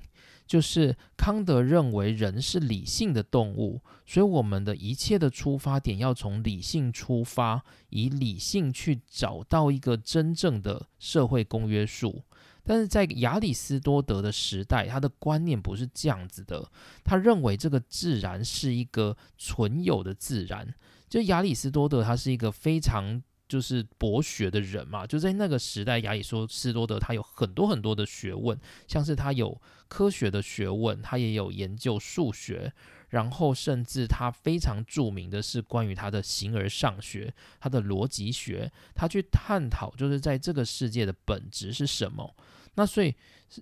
[0.49, 12.25] 就是康德认为人是理性的动物，所以我们的一切的出发点要从理性出发，以理性去找到一个真正的社会公约数。
[12.65, 16.69] 但是在亚里士多德的时代，他的观念不是这样子的，
[17.05, 20.75] 他认为这个自然是一个存有的自然。
[21.09, 23.23] 就亚里士多德他是一个非常。
[23.49, 28.55] 就是博学的人嘛，就在那个时代，亚里士多德他有很多很多的学问，
[28.87, 29.59] 像是他有
[29.89, 32.73] 科学的学问，他也有研究数学，
[33.09, 42.35] 然后甚至他非常著名的是关于他的形而上学，他的逻辑学，他去探讨就是在这个世界的本质是什么。
[42.75, 43.15] 那所以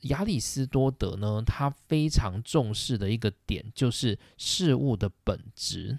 [0.02, 5.98] 亚里士多德呢，他非常重视的一个点就是事物的本质。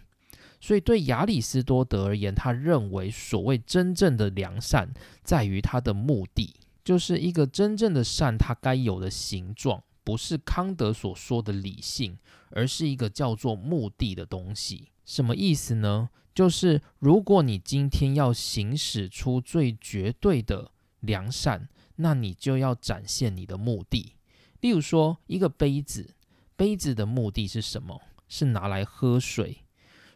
[0.59, 4.89] 所以，对亚里士多德而言，他认为所谓真正的良善，
[5.23, 12.17] 在于它的目的，就是一个真正的善，它该有的形状，不是康德所说的理性，
[12.51, 14.87] 而是一个叫做目的的东西。
[15.03, 16.09] 什么意思呢？
[16.33, 21.67] 就是如果你今天要行使出最绝对的良善，
[21.97, 24.13] 那你就要展现你的目的。
[24.61, 26.15] 例如说，一个杯子，
[26.55, 28.01] 杯子的目的是什么？
[28.29, 29.57] 是拿来喝水。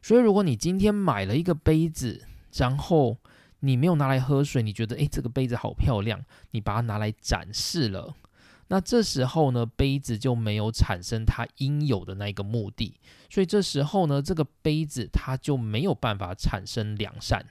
[0.02, 2.26] 所以，如果你今天买了一个杯子，
[2.56, 3.18] 然后
[3.60, 8.16] 你没有拿来喝水，你觉得诶这个杯子好漂亮，你把它拿来展示了，
[8.72, 12.96] 那这时候呢，杯子就没有产生它应有的那个目的，
[13.30, 17.46] 所以这时候呢，这个杯子它就没有办法产生良善。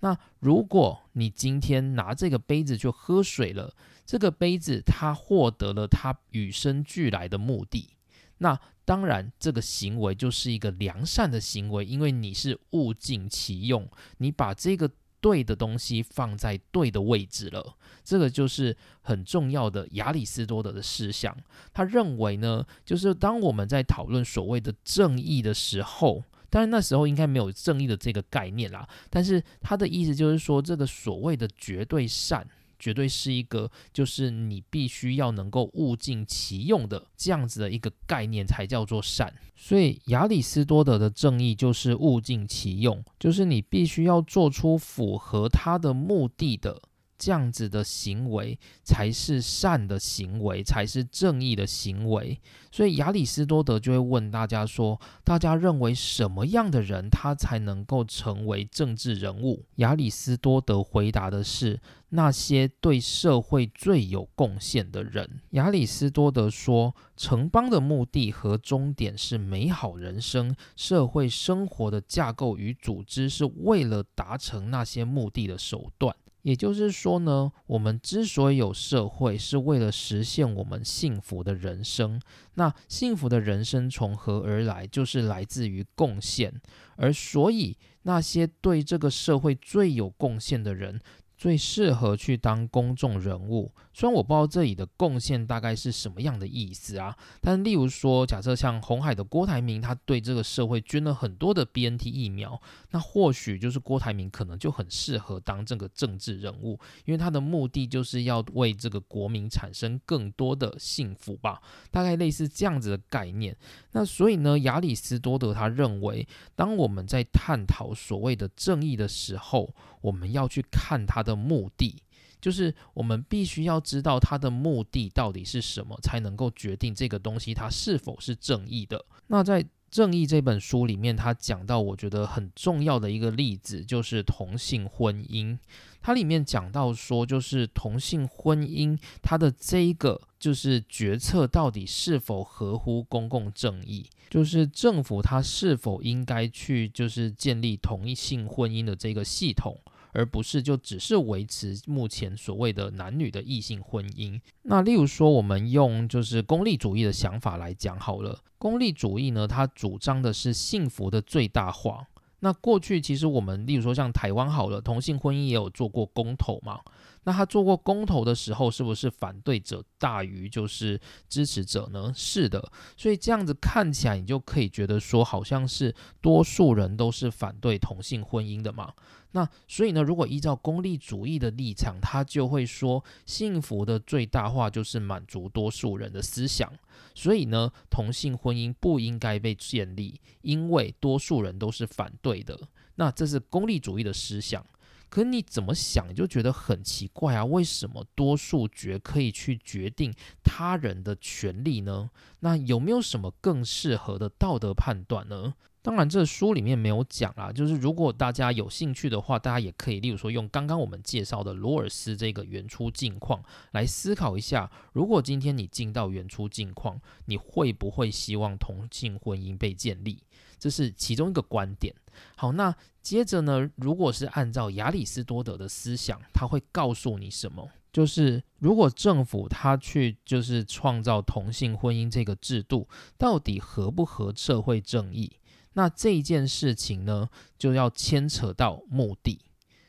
[0.00, 3.72] 那如果你今天拿这个杯子去喝水了，
[4.04, 7.90] 这个杯子它获得了它与生俱来的目的。
[8.38, 17.76] 那当然，这个行为就是一个良善的行为，因为你是物尽其用，你把这个对的东西放在对的位置了。
[18.02, 21.36] 这个就是很重要的亚里士多德的思想。
[21.72, 28.88] 他认为呢，就是当我们在讨论所谓的正义的时候，当然那时候应该没有正义的这个概念啦。
[29.08, 32.46] 但是他的意思就是说，这个所谓的绝对善。
[32.80, 39.32] 绝对是一个，就是你必须要能够物尽其用的这样子的一个概念，才叫做善。
[39.54, 46.80] 所以亚里士多德的正义就是物尽其用，就是你必须要做出符合他的目的的。
[47.20, 52.40] 这样子的行为才是善的行为，才是正义的行为。
[52.72, 59.66] 所以亚里士多德就会问大家说：大家认为什么样的人他才能够成为政治人物？
[59.76, 61.78] 亚里士多德回答的是：
[62.10, 65.40] 那些对社会最有贡献的人。
[65.50, 76.14] 亚里士多德说：城邦的目的和终点是美好人生，社会生活的架构与组织是为了达成那些目的的手段。
[76.42, 82.20] 也就是说呢，我们之所以有社会，是为了实现我们幸福的人生。
[82.54, 84.86] 那幸福的人生从何而来？
[84.86, 86.52] 就是来自于贡献。
[86.96, 91.00] 而所以，那些对这个社会最有贡献的人。
[91.36, 102.60] 最适合去当公众人物，虽然我不知道这里的贡献大概是什么样的意思啊，但例如说，假设像红海的郭台铭，他对这个社会捐了很多的 BNT 疫苗，
[102.90, 111.60] 那或许就是郭台铭可能就很适合当这个政治人物，因为他的目的就是要为这个国民产生更多的幸福吧，
[111.90, 113.56] 大概类似这样子的概念。
[113.92, 121.96] 那所以呢，亚里士多德他认为，当我们在探讨所谓的正义的时候，我们要去看他的目的，
[122.40, 129.04] 就是我们必须要知道它的目的到底是什么，才能够决定这个东西它是否是正义的。
[129.26, 135.58] 那在正义》这本书里面，他讲到我觉得很重要的一个例子，就是同性婚姻。
[136.00, 149.76] 它里面讲到说，就是同性婚姻，它的这一个就是决策到底是否合乎公共正义，就是政府它是否应该去就是建立同一性婚姻的这个系统。
[150.12, 154.40] 而不是就只是维持目前所谓的男女的异性婚姻。
[154.62, 158.38] 那例如说，我们用就是功利主义的想法来讲好了。
[158.58, 162.06] 功利主义呢，它主张的是幸福的最大化。
[162.40, 166.80] 那过去其实我们例如说像台湾好了，同性婚姻也有做过公投嘛。
[167.24, 170.98] 那他做过公投的时候，是不是反对者大于就是
[171.28, 172.12] 支持者呢？
[172.14, 178.94] 是的，所以这样子看起来，你就可以觉得说，好像是多数人都是反对同性婚姻的嘛。
[179.32, 186.72] 那所以呢，如果依照功利主义的立场，他就会说，幸福的最大化就是满足多数人的思想。
[187.14, 192.58] 所以呢，同性婚姻不应该被建立，因为多数人都是反对的。
[192.96, 194.64] 那这是功利主义的思想。
[195.10, 197.44] 可你怎么想，就觉得很奇怪啊？
[197.44, 202.10] 为什么多数决可以去决定他人的权利呢？
[202.38, 205.54] 那有没有什么更适合的道德判断呢？
[205.82, 207.50] 当然，这书里面没有讲啊。
[207.50, 213.42] 就是如果大家有兴趣的话，大家也可以，例如说用刚刚我们介绍的罗尔斯这个原初境况
[213.72, 220.22] 来思考一下：如果今天你进到原初境况，你会不会希望同性婚姻被建立？
[220.60, 221.92] 这是其中一个观点。
[222.36, 223.68] 好，那接着呢？
[223.76, 227.68] 如果是按照亚里士多德的思想，他会告诉你什么？
[227.90, 232.86] 就是如果政府他去就是创造同性婚姻这个制度，
[233.16, 235.32] 到底合不合社会正义？
[235.72, 239.40] 那这件事情呢，就要牵扯到目的。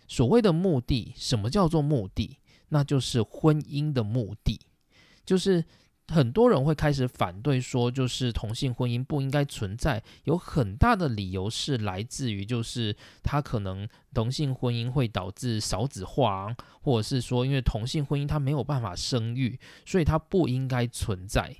[0.07, 2.37] 所谓的目的，什么叫做目的？
[2.69, 4.61] 那就是婚姻的目的，
[5.25, 5.65] 就是。
[6.11, 10.03] 很多人会开始反对，说就是同性婚姻不应该存在。
[10.25, 21.55] 有很大的理由是来自于，就是他可能同性婚姻会导致少子化，或者是说因为同性婚姻它没有办法生育，所以它不应该存在。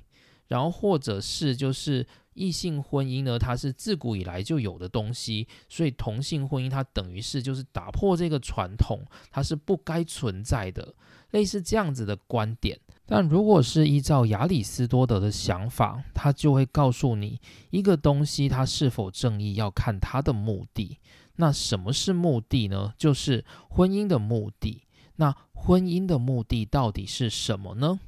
[0.48, 10.94] 然后或者是就是异性婚姻呢，它是自古以来就有的东西，所以同性婚姻它等于是就是打破这个传统，它是不该存在的。
[11.30, 12.78] 类似这样子的观点。
[13.14, 17.38] 但如果是依照亚里斯多德的想法，他就会告诉你，
[17.68, 20.96] 一个东西它是否正义要看它的目的。
[21.36, 22.94] 那什么是目的呢？
[22.96, 24.84] 就是婚姻的目的。
[25.16, 28.00] 那婚姻的目的到底是什么呢？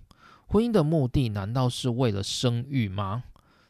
[0.46, 3.24] 婚姻的目的难道是为了生育吗？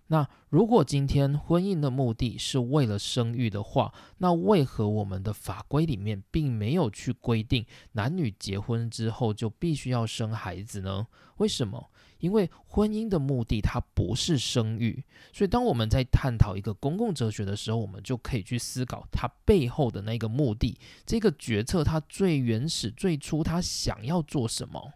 [0.06, 11.08] 那如果今天婚姻的目的是为了生育的话，那为何我们的法规里面并没有去规定男女结婚之后就必须要生孩子呢？
[11.36, 11.90] 为什么？
[12.18, 20.78] 因为婚姻的目的它不是生育，所以当我们在探讨一个公共哲学的时候，我们就可以去思考它背后的那个目的。
[21.04, 24.92] 这个决策它最原始、最初它想要做什么？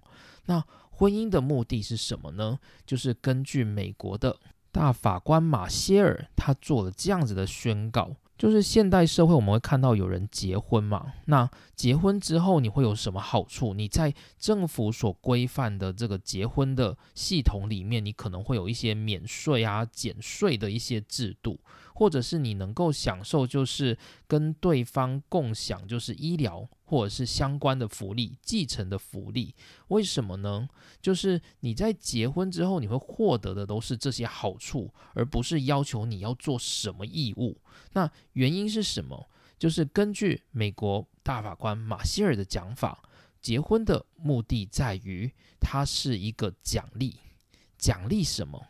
[0.46, 2.58] 那婚姻的目的是什么呢？
[2.86, 4.38] 就是根据美国的。
[4.70, 13.74] 大法官马歇尔他做了这样子的宣告，就是现代社会我们会看到有人结婚嘛，那结婚之后你会有什么好处？
[13.74, 21.58] 你在政府所规范的这个结婚的系统里面，你可能会有一些免税啊、减税的一些制度。
[21.98, 29.52] 或者是你能够享受，就是跟对方共享，就是医疗或者是相关的福利、继承的福利。
[29.88, 30.68] 为什么呢？
[31.02, 37.60] 就是你在结婚之后，你会获得的都是这些好处，而不是要求你要做什么义务。
[37.94, 39.28] 那原因是什么？
[39.58, 43.02] 就是根据美国大法官马歇尔的讲法，
[43.42, 47.16] 结婚的目的在于它是一个奖励，
[47.76, 48.68] 奖励什么？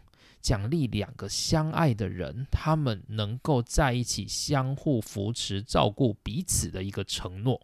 [0.49, 7.61] 奖励两个相爱的人，他们能够在一起相互扶持、照顾彼此的一个承诺，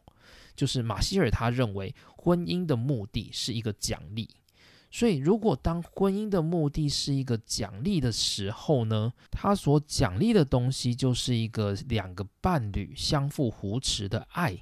[0.55, 4.29] 就是马歇尔他认为婚姻的目的是一个奖励。
[4.91, 14.55] 所以，如果当婚姻的目的是一个奖励的时候呢，他所奖励的东西就是一个两个伴侣相互扶持的爱。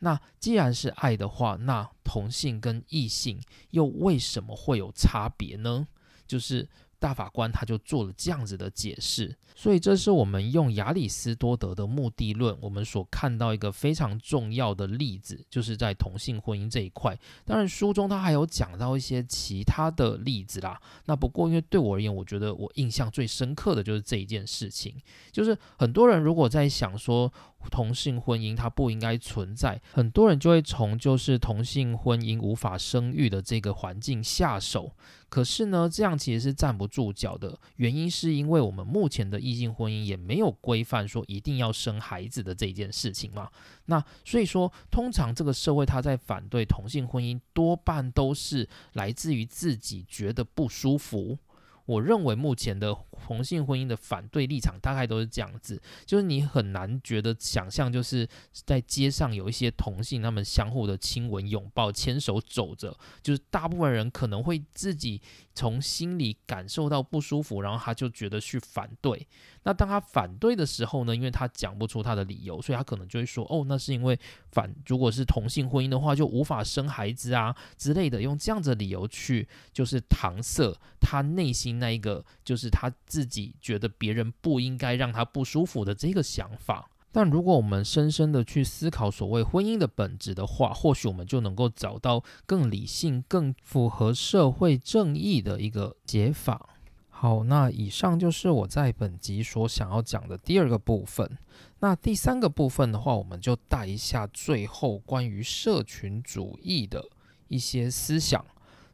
[0.00, 3.40] 那既然是爱的话，那同性跟异性
[3.70, 5.86] 又为什么会有差别呢？
[6.26, 6.68] 就是。
[7.02, 17.18] 大法官他就做了这样子的解释，所以这是我们用亚里士多德的目的论，我们所看到一个非常重要的例子，就是在同性婚姻这一块。
[17.44, 20.80] 当然，书中他还有讲到一些其他的例子啦。
[21.06, 24.94] 那不过，因为对我而言，我觉得我印象最深刻的就是这一件事情，
[25.32, 27.32] 就是很多人如果在想说
[27.70, 34.92] 同性婚姻它不应该存在，很多人就会从就是同性婚姻无法生育的这个环境下手。
[35.28, 37.58] 可是呢，这样其实是站不住脚的。
[37.76, 43.48] 原因是因为我们目前的异性婚姻也没有规范说一定要生孩子的这件事情嘛。
[43.86, 51.38] 那所以说，通常这个社会他在反对同性婚姻，多半都是来自于自己觉得不舒服。
[51.86, 65.20] 我认为目前的同性婚姻的反对立场大概都是这样子，就是你很难觉得想象，就是在街上有一些同性他们相互的亲吻、拥抱、牵手走着，就是大部分人可能会自己
[65.54, 69.26] 从心里感受到不舒服，然后他就觉得去反对。
[69.64, 74.18] 那当他反对的时候呢，因为他讲不出他的理由，所以他可能就会说：“哦，那是因为
[74.50, 86.88] 反如果是同性婚姻的话，就无法生孩子啊之类的，用这样子的理由去就是搪塞他内心那一个就是他自己觉得别人不应该让他不舒服的这个想法。
[87.12, 96.70] 但如果我们深深的去思考所谓婚姻的本质的话，或许我们就能够找到更理性、更符合社会正义的一个解法。”
[97.10, 101.38] 好，那以上就是我在本集所想要讲的第二个部分。
[101.78, 107.04] 那第三个部分的话，我们就带一下最后关于社群主义的
[107.46, 108.44] 一些思想。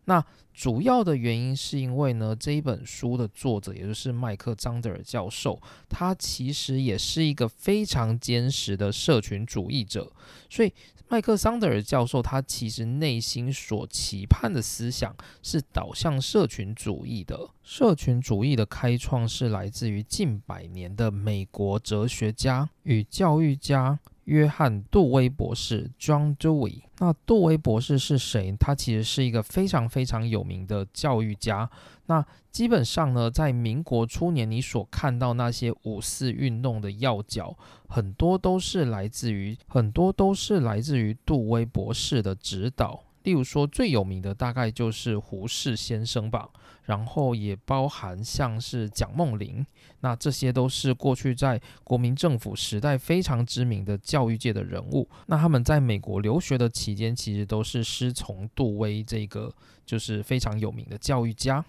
[0.08, 10.10] 那主要的原因是因为呢，这一本书的作者，也就是麦克张德尔教授，他其实也是一个非常坚实的社群主义者，
[10.50, 10.72] 所以。
[11.10, 17.48] 麦克桑德尔教授，他其实内心所期盼的思想是导向社群主义的。
[17.62, 23.98] 社群主义的开创是来自于近百年的美国哲学家与教育家。
[24.28, 26.82] 约翰·杜威博士 （John Dewey）。
[26.98, 28.54] 那杜威博士是谁？
[28.60, 31.68] 他其实是一个非常非常有名的教育家。
[32.06, 37.56] 那基本上呢，在民国初年，你所看到那些五四运动的要角，
[37.88, 43.02] 很多都是来自于很多都是来自于杜威博士的指导。
[43.22, 46.48] 例如说，最有名的大概就是胡适先生吧。
[46.88, 49.64] 然后也包含像是蒋梦麟，
[50.00, 55.06] 那这些都是过去在国民政府时代非常知名的教育界的人物。
[55.26, 59.52] 那他们在美国留学的期间，其实都是师从杜威这个
[59.84, 61.62] 就是非常有名的教育家。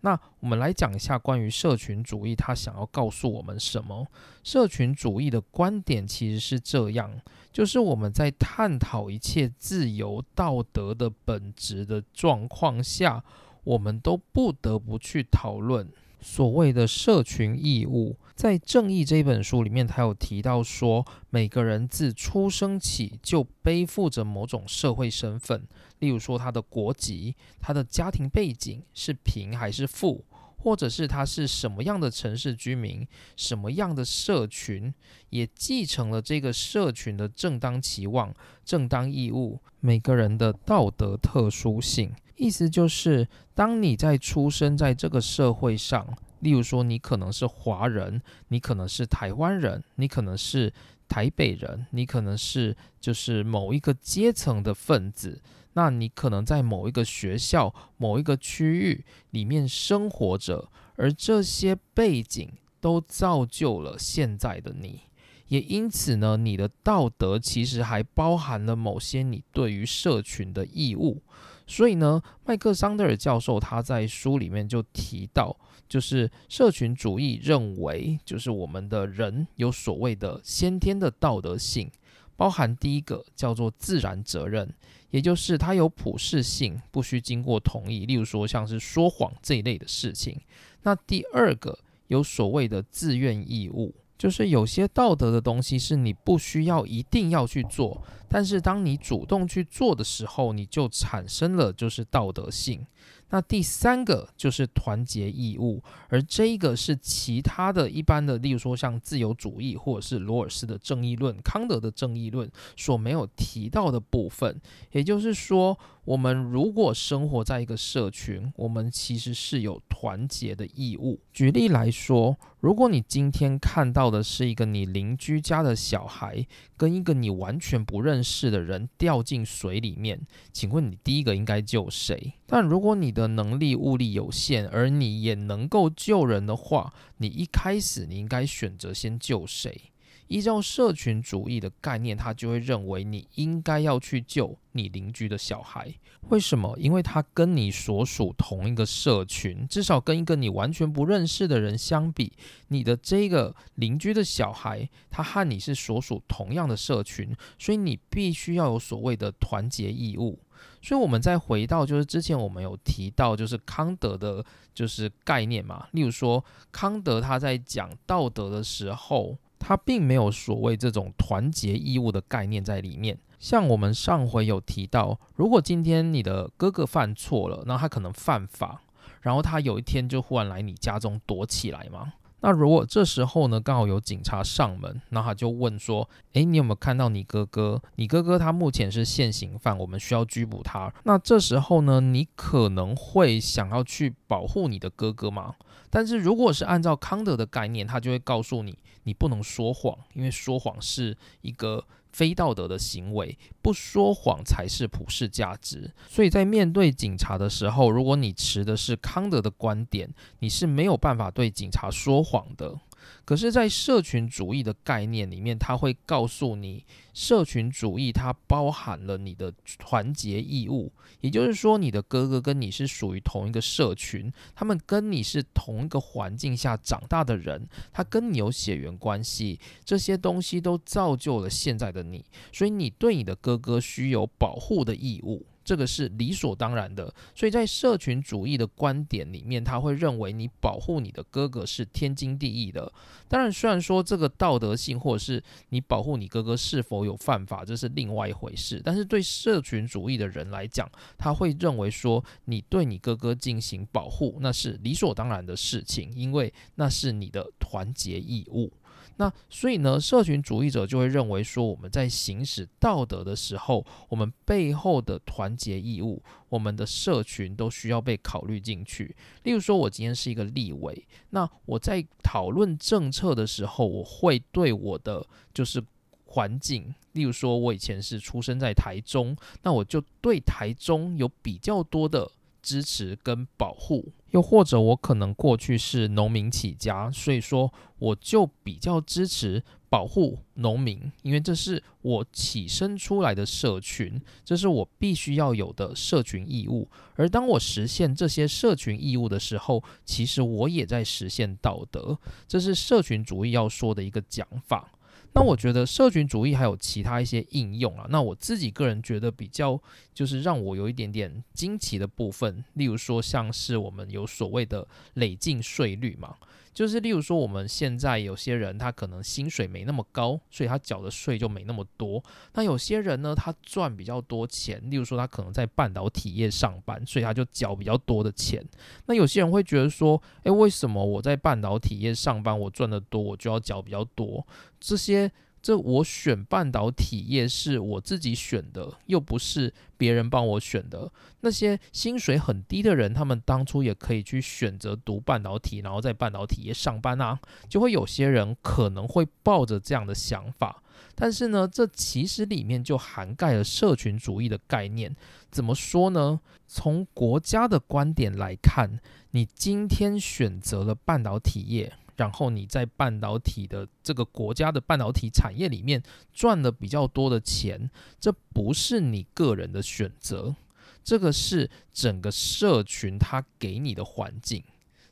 [0.00, 4.06] 那我们来讲一下关于社群主义，他想要告诉我们什么？
[4.42, 7.10] 社群主义的观点其实是这样，
[7.52, 13.22] 就是我们在探讨一切自由道德的本质的状况下。
[13.64, 15.88] 我们都不得不去讨论
[16.20, 18.16] 所谓的社群义务。
[18.34, 25.62] 在《正义》这本书里面，他有提到说，每个人自出生起就背负着某种社会身份，
[26.00, 30.24] 例如说他的国籍、他的家庭背景是贫还是富，
[30.56, 33.06] 或者是他是什么样的城市居民、
[33.36, 34.92] 什么样的社群，
[35.30, 38.34] 也继承了这个社群的正当期望、
[38.64, 42.12] 正当义务，每个人的道德特殊性。
[42.42, 46.04] 意思就是，当你在出生在这个社会上，
[46.40, 50.72] 例如说你可能是华人，你可能是台湾人，你可能是
[51.06, 55.40] 台北人，你可能是就是某一个阶层的分子，
[55.74, 65.02] 那你可能在某一个学校、某一个区域里面生活着，而这些背景都造就了现在的你，
[65.46, 71.22] 也因此呢，你的道德其实还包含了某些你对于社群的义务。
[71.66, 75.56] 所以呢，麦克桑德尔教授他在书里面就提到，
[75.88, 81.90] 就是社群主义认为，就是我们的人有所谓的先天的道德性，
[82.36, 84.72] 包含第一个叫做自然责任，
[85.10, 90.40] 也就是它有普适性，不需经过同意，例如说像是说谎这一类的事情。
[90.82, 93.94] 那第二个有所谓的自愿义务。
[94.22, 102.86] 就是有些道德的东西是你不需要一定要去做，但是当你主动去做的时候，你就产生了就是道德性。
[103.30, 114.60] 那第三个就是团结义务，而这一个是其他的一般的，例如说像自由主义或者是罗尔斯的正义论、康德的正义论所没有提到的部分。
[114.92, 121.20] 也就是说，我们如果生活在一个社群，我们其实是有团结的义务。
[121.32, 126.44] 举例来说，如果你今天看到的是一个你邻居家的小孩
[126.76, 130.20] 跟一个你完全不认识的人掉进水里面，
[130.52, 132.32] 请问你第一个应该救谁？
[132.46, 139.91] 但如果你的能力物力有限，而你也能够救人的话，你一开始你应该选择先救谁？
[140.28, 145.92] 依照社群主义的概念，他就会认为你应该要去救你邻居的小孩。
[146.28, 146.74] 为什么？
[146.78, 152.32] 因为他跟你所属同一个社群，至少跟一个你完全不认识的人相比，
[152.68, 160.38] 你的这个邻居的小孩，他和你是所属同样的社群，所以你必须要有所谓的团结义务。
[160.80, 165.86] 所以，我们再回到就是之前我们有提到，就是康德的，就是概念嘛。
[165.92, 173.16] 例如说，康德他在讲道德的时候，他并没有所谓这种团结义务的概念在里面。
[173.38, 178.82] 像我们上回有提到，如果今天你的哥哥犯错了，那他可能犯法，
[179.20, 182.12] 然后他有一天就忽然来你家中躲起来嘛。
[182.44, 187.80] 那如果这时候呢，刚好有警察上门，那他就问说：“诶，你有没有看到你哥哥？
[187.94, 195.54] 你哥哥他目前是现行犯，我们需要拘捕他。”那这时候呢，你可能会想要去保护你的哥哥吗？
[195.92, 201.84] 但是如果是按照康德的概念，他就会告诉你，你不能说谎，因为说谎是一个。
[202.12, 205.90] 非道德的行为，不说谎才是普世价值。
[206.10, 212.78] 所以在面对警察的时候，如果你持的是康德的观点，你是没有办法对警察说谎的。
[213.24, 216.84] 可是，在社群主义的概念里面，他会告诉你，
[217.14, 235.46] 社群主义它包含了你的团结义务，也就是说，你的哥哥跟你是属于同一个社群，他们跟你是同一个环境下长大的人，他跟你有血缘关系，这些东西都造就了现在的你，所以你对你的哥哥需有保护的义务。
[235.64, 242.92] 这个是理所当然的，所以在社群主义的观点里面，他会认为你保护你的哥哥是天经地义的。
[243.28, 248.80] 当然，虽然说这个道德性或者是你保护你哥哥是否有犯法，这是另外一回事。
[248.84, 258.70] 但是对社群主义的人来讲，他会认为说你对你哥哥进行保护，那是理所当然的事情，因为那是你的团结义务。
[259.16, 269.14] 那所以呢，社群主义者就会认为说，我们在行使道德的时候，我们背后的团结义务，我们的社群都需要被考虑进去。
[269.42, 275.82] 例如说，我今天是一个立委，那我在讨论政策的时候，我会对我的就是
[276.24, 282.30] 环境，例如说，我以前是出生在台中，那我就对台中有比较多的。
[282.62, 296.88] 支持跟保护，又或者我可能过去是农民起家，所以说我就比较支持保护农民，因为这是我起身出来的社群，这是我必须要有的社群义务。
[297.16, 304.91] 而当我实现这些社群义务的时候，其实我也在实现道德，这是社群主义要说的一个讲法。
[305.34, 308.06] 那我觉得社群主义还有其他一些应用啊。
[308.10, 309.80] 那我自己个人觉得比较
[310.12, 316.36] 就是让我有一点点惊奇的部分，例如说像是我们有所谓的累进税率嘛。
[316.72, 322.22] 就是例如说，我们现在有些人他可能薪水没那么高，所以他缴的税就没那么多。
[322.54, 328.64] 那有些人呢，他赚比较多钱，例如说他可能在半导体业上班，所以他就缴比较多的钱。
[329.06, 334.46] 那有些人会觉得说，诶，为什么我在半导体业上班，我赚的多，我就要缴比较多？
[334.80, 335.30] 这些。
[335.62, 341.10] 这我选半导体业是我自己选的，又不是别人帮我选的。
[341.40, 347.38] 那些薪水很低的人，他们当初也可以去选择读半导体，然后在半导体业上班啊。
[347.68, 350.82] 就会有些人可能会抱着这样的想法，
[351.14, 355.14] 但是呢，这其实里面就涵盖了社群主义的概念。
[355.50, 356.40] 怎么说呢？
[356.66, 358.98] 从国家的观点来看，
[359.30, 361.92] 你今天选择了半导体业。
[362.16, 366.02] 然后你在半导体的这个国家的半导体产业里面
[366.32, 367.90] 赚了比较多的钱，
[368.20, 370.54] 这不是你个人的选择，
[371.02, 374.62] 这个是整个社群它给你的环境。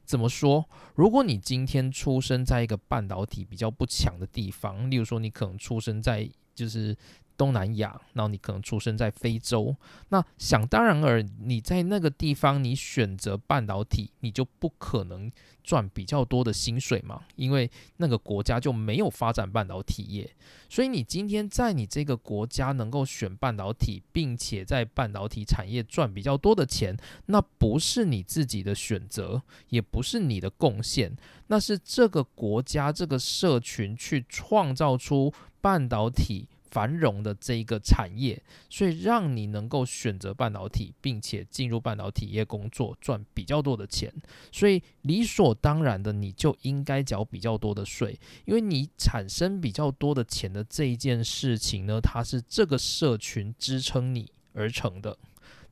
[0.05, 0.67] 怎么说？
[0.95, 6.97] 如果你今天出生在一个半导体比较不强的地方，例如说你可能出生在就是。
[7.41, 9.75] 东南亚，然后你可能出生在非洲，
[10.11, 15.33] 那想当然而你在那个地方，你选择半导体，你就不可能
[15.65, 20.31] 赚比较多的薪水嘛，因为那个国家就没有发展半导体业。
[20.69, 31.17] 所以你今天在你这个国家能够选半导体，并且在半导体产业赚比较多的钱，那不是你自己的选择，也不是你的贡献，
[31.47, 35.33] 那是这个国家这个社群去创造出
[35.63, 36.47] 半导体。
[36.71, 44.13] 繁荣的这一个产业，所以让你能够选择半导体，并且进入半导体业工作，赚比较多的钱，
[44.53, 55.17] 所以理所当然的你就应该缴比较多的税，因为你产生比较多的钱的这一件事情呢，它是这个社群支撑你而成的。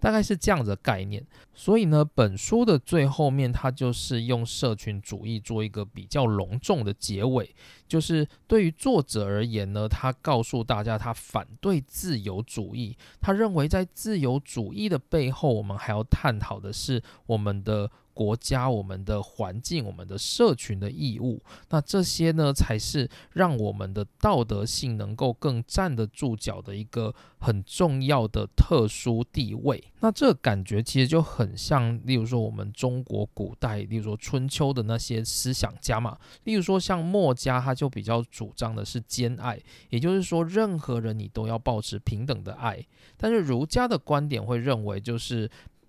[0.00, 1.24] 大概是这样的概念，
[1.54, 7.54] 所以呢，本书的最后面，它就是用社群主义做一个比较隆重的结尾，
[7.86, 17.90] 就是对于作者而言呢，他告诉大家他反对自由主义，他认为在自由主义的背后，我们还要探讨的是我们的。
[18.18, 29.84] 国家、我们的环境、我们的社群的义务，那这些呢，才是让我们的道德性能够更站得住脚的一个很重要的特殊地位。
[30.00, 39.60] 那这感觉其实就很像，例如说我们中国古代，例如说春秋的那些思想家嘛，例如说像墨家，他就比较主张的是兼爱，
[39.90, 42.84] 也就是说任何人你都要保持平等的爱。
[43.16, 45.48] 但是儒家的观点会认为，就是。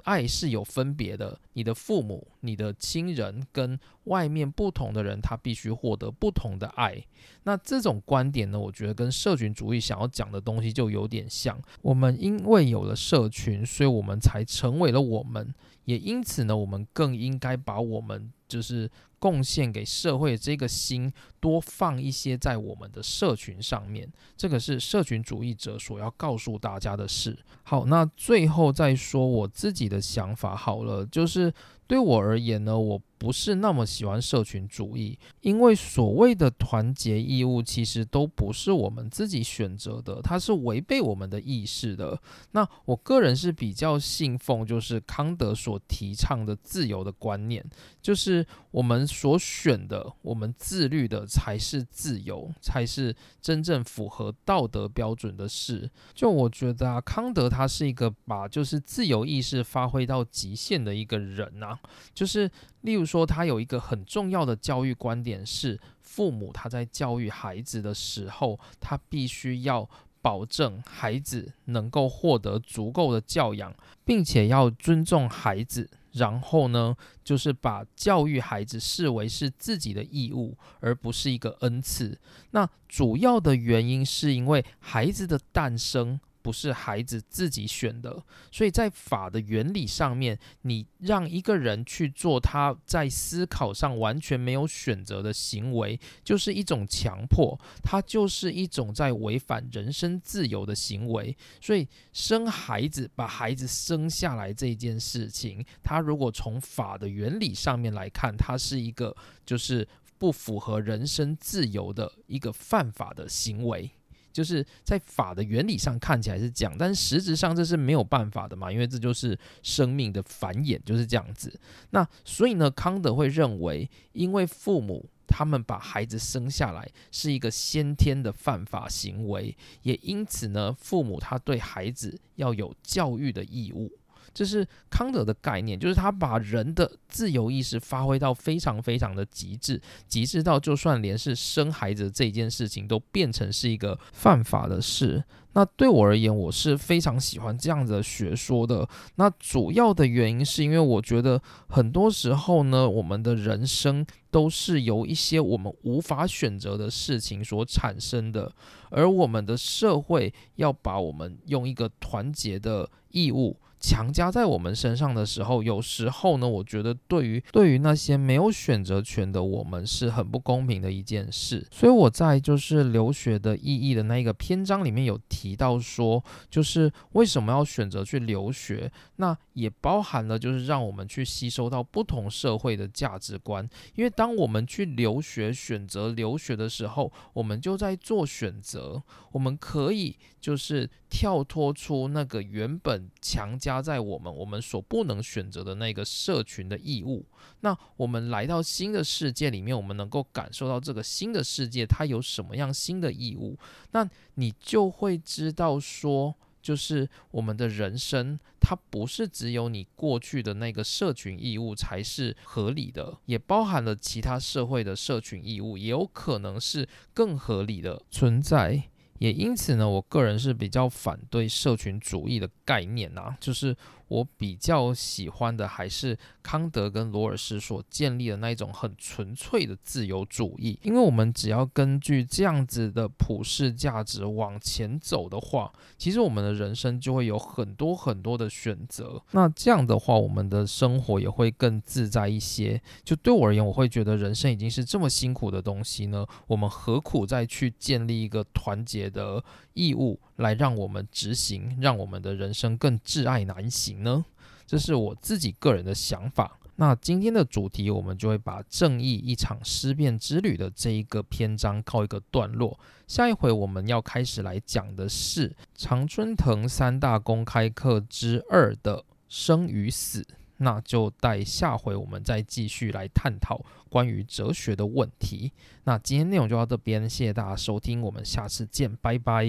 [0.10, 7.00] 爱是有分别的，你的父母、你的亲人跟外面不同的人，他必须获得不同的爱。
[7.44, 11.56] 那这种观点呢，我觉得跟社群主义想要讲的东西就有点像。
[11.84, 15.54] 我们因为有了社群，所以我们才成为了我们，
[15.86, 18.90] 也因此呢，我们更应该把我们就是。
[19.20, 27.38] 贡献给社会这个心多放一些在我们的社群上面，这个是社群主义者所要告诉大家的事。
[27.64, 31.54] 好，那最后再说我自己的想法好了，就是
[31.86, 33.02] 对我而言呢，我。
[33.20, 42.20] 不是那么喜欢社群主义，因为所谓的团结义务其实都不是我们自己选择的，它是违背我们的意识的。
[42.52, 47.64] 那我个人是比较信奉，就是康德所提倡的自由的观念，
[48.02, 55.92] 就是我们所选的、我们自律的才是自由，才是真正符合道德标准的事。
[56.14, 61.78] 就我觉得啊，康德他是一个把就是自由意识发挥到极限的一个人啊，
[62.14, 62.50] 就是。
[62.84, 69.90] 例如说，他有一个很重要的教育观点是，父母他在教育孩子的时候，他必须要
[70.22, 73.74] 保证孩子能够获得足够的教养，
[74.06, 75.90] 并且要尊重孩子。
[76.12, 82.20] 然后呢，就是把教育孩子视为是自己的义务，而不是一个恩赐。
[82.52, 86.20] 那主要的原因是因为孩子的诞生。
[86.50, 101.38] 不是孩子自己选的，所以在法的原理上面，你让一个人去做他在思考上完全没有选择的行为，就是一种强迫，它就是一种在违反人身自由的行为。
[101.62, 109.88] 所以生孩子，把孩子生下来这件事情，他如果从法的原理上面来看，它是一个就是
[110.18, 113.92] 不符合人身自由的一个犯法的行为。
[114.32, 121.60] 就是在法的原理上看起来是这样，但是实质上这是没有办法的嘛，因为这就是生命的繁衍就是这样子。
[121.92, 133.99] 那所以呢，康德会认为，因为父母他们把孩子生下来是一个先天的犯法行为，也因此呢，父母他对孩子要有教育的义务。
[134.34, 145.24] 这是康德的概念，就是他把人的自由意识发挥到非常非常的极致，极致到就算连是生孩子这件事情都变成是一个犯法的事。
[145.54, 148.88] 那对我而言，我是非常喜欢这样的学说的。
[149.16, 158.54] 那主要的原因是因为我觉得很多时候呢，我们的人生都是由一些我们无法选择的事情所产生的，
[158.92, 163.58] 而我们的社会要把我们用一个团结的义务。
[163.80, 171.66] 强加在我们身上的时候，有时候呢，我觉得对于对于那些没有选择权的我们是很不公平的一件事。
[171.72, 183.68] 所以我在就是留学的意义的那一个篇章里面有提到说，就是为什么要选择去留学，那也包含了就是让我们去吸收到不同社会的价值观。
[183.96, 189.02] 因为当我们去留学选择留学的时候，我们就在做选择，
[189.32, 193.82] 我们可以就是跳脱出那个原本强加。
[193.82, 197.26] 在我们我们所不能选择的那个社群的义务。
[197.62, 203.58] 那我们来到新的世界里面，我们能够感受到这个新的世界它有什么样新的义务。
[203.92, 218.90] 那你就会知道说，就是我们的人生，它不是只有你过去的那个社群义务才是合理的，也包含了其他社会的社群义务，也有可能是更合理的存在。
[219.20, 223.78] 也因此呢，我个人是比较反对社群主义的概念呐，就是。
[224.10, 239.22] 我比较喜欢的还是康德跟罗尔斯所建立的那一种很纯粹的自由主义，因为我们只要根据这样子的普世价值往前走的话，其实我们的人生就会有很多很多的选择。
[239.32, 242.82] 那这样的话，我们的生活也会更自在一些。
[243.04, 249.44] 就对我而言，我会觉得人生已经是这么辛苦的东西呢，我们何苦再去建立一个团结的
[249.80, 250.20] 义务？
[250.36, 254.26] 来让我们执行，让我们的人生更挚爱难行呢？
[254.68, 256.60] 这是我自己个人的想法。
[256.76, 262.80] 那今天的主题，我们就会把正义一场思辨之旅的这一个篇章告一个段落。
[263.06, 270.26] 下一回我们要开始来讲的是常春藤三大公开课之二的生与死。
[270.60, 275.52] 那就待下回我们再继续来探讨关于哲学的问题。
[275.84, 279.46] 那今天内容就到这边，谢谢大家收听，我们下次见，拜拜。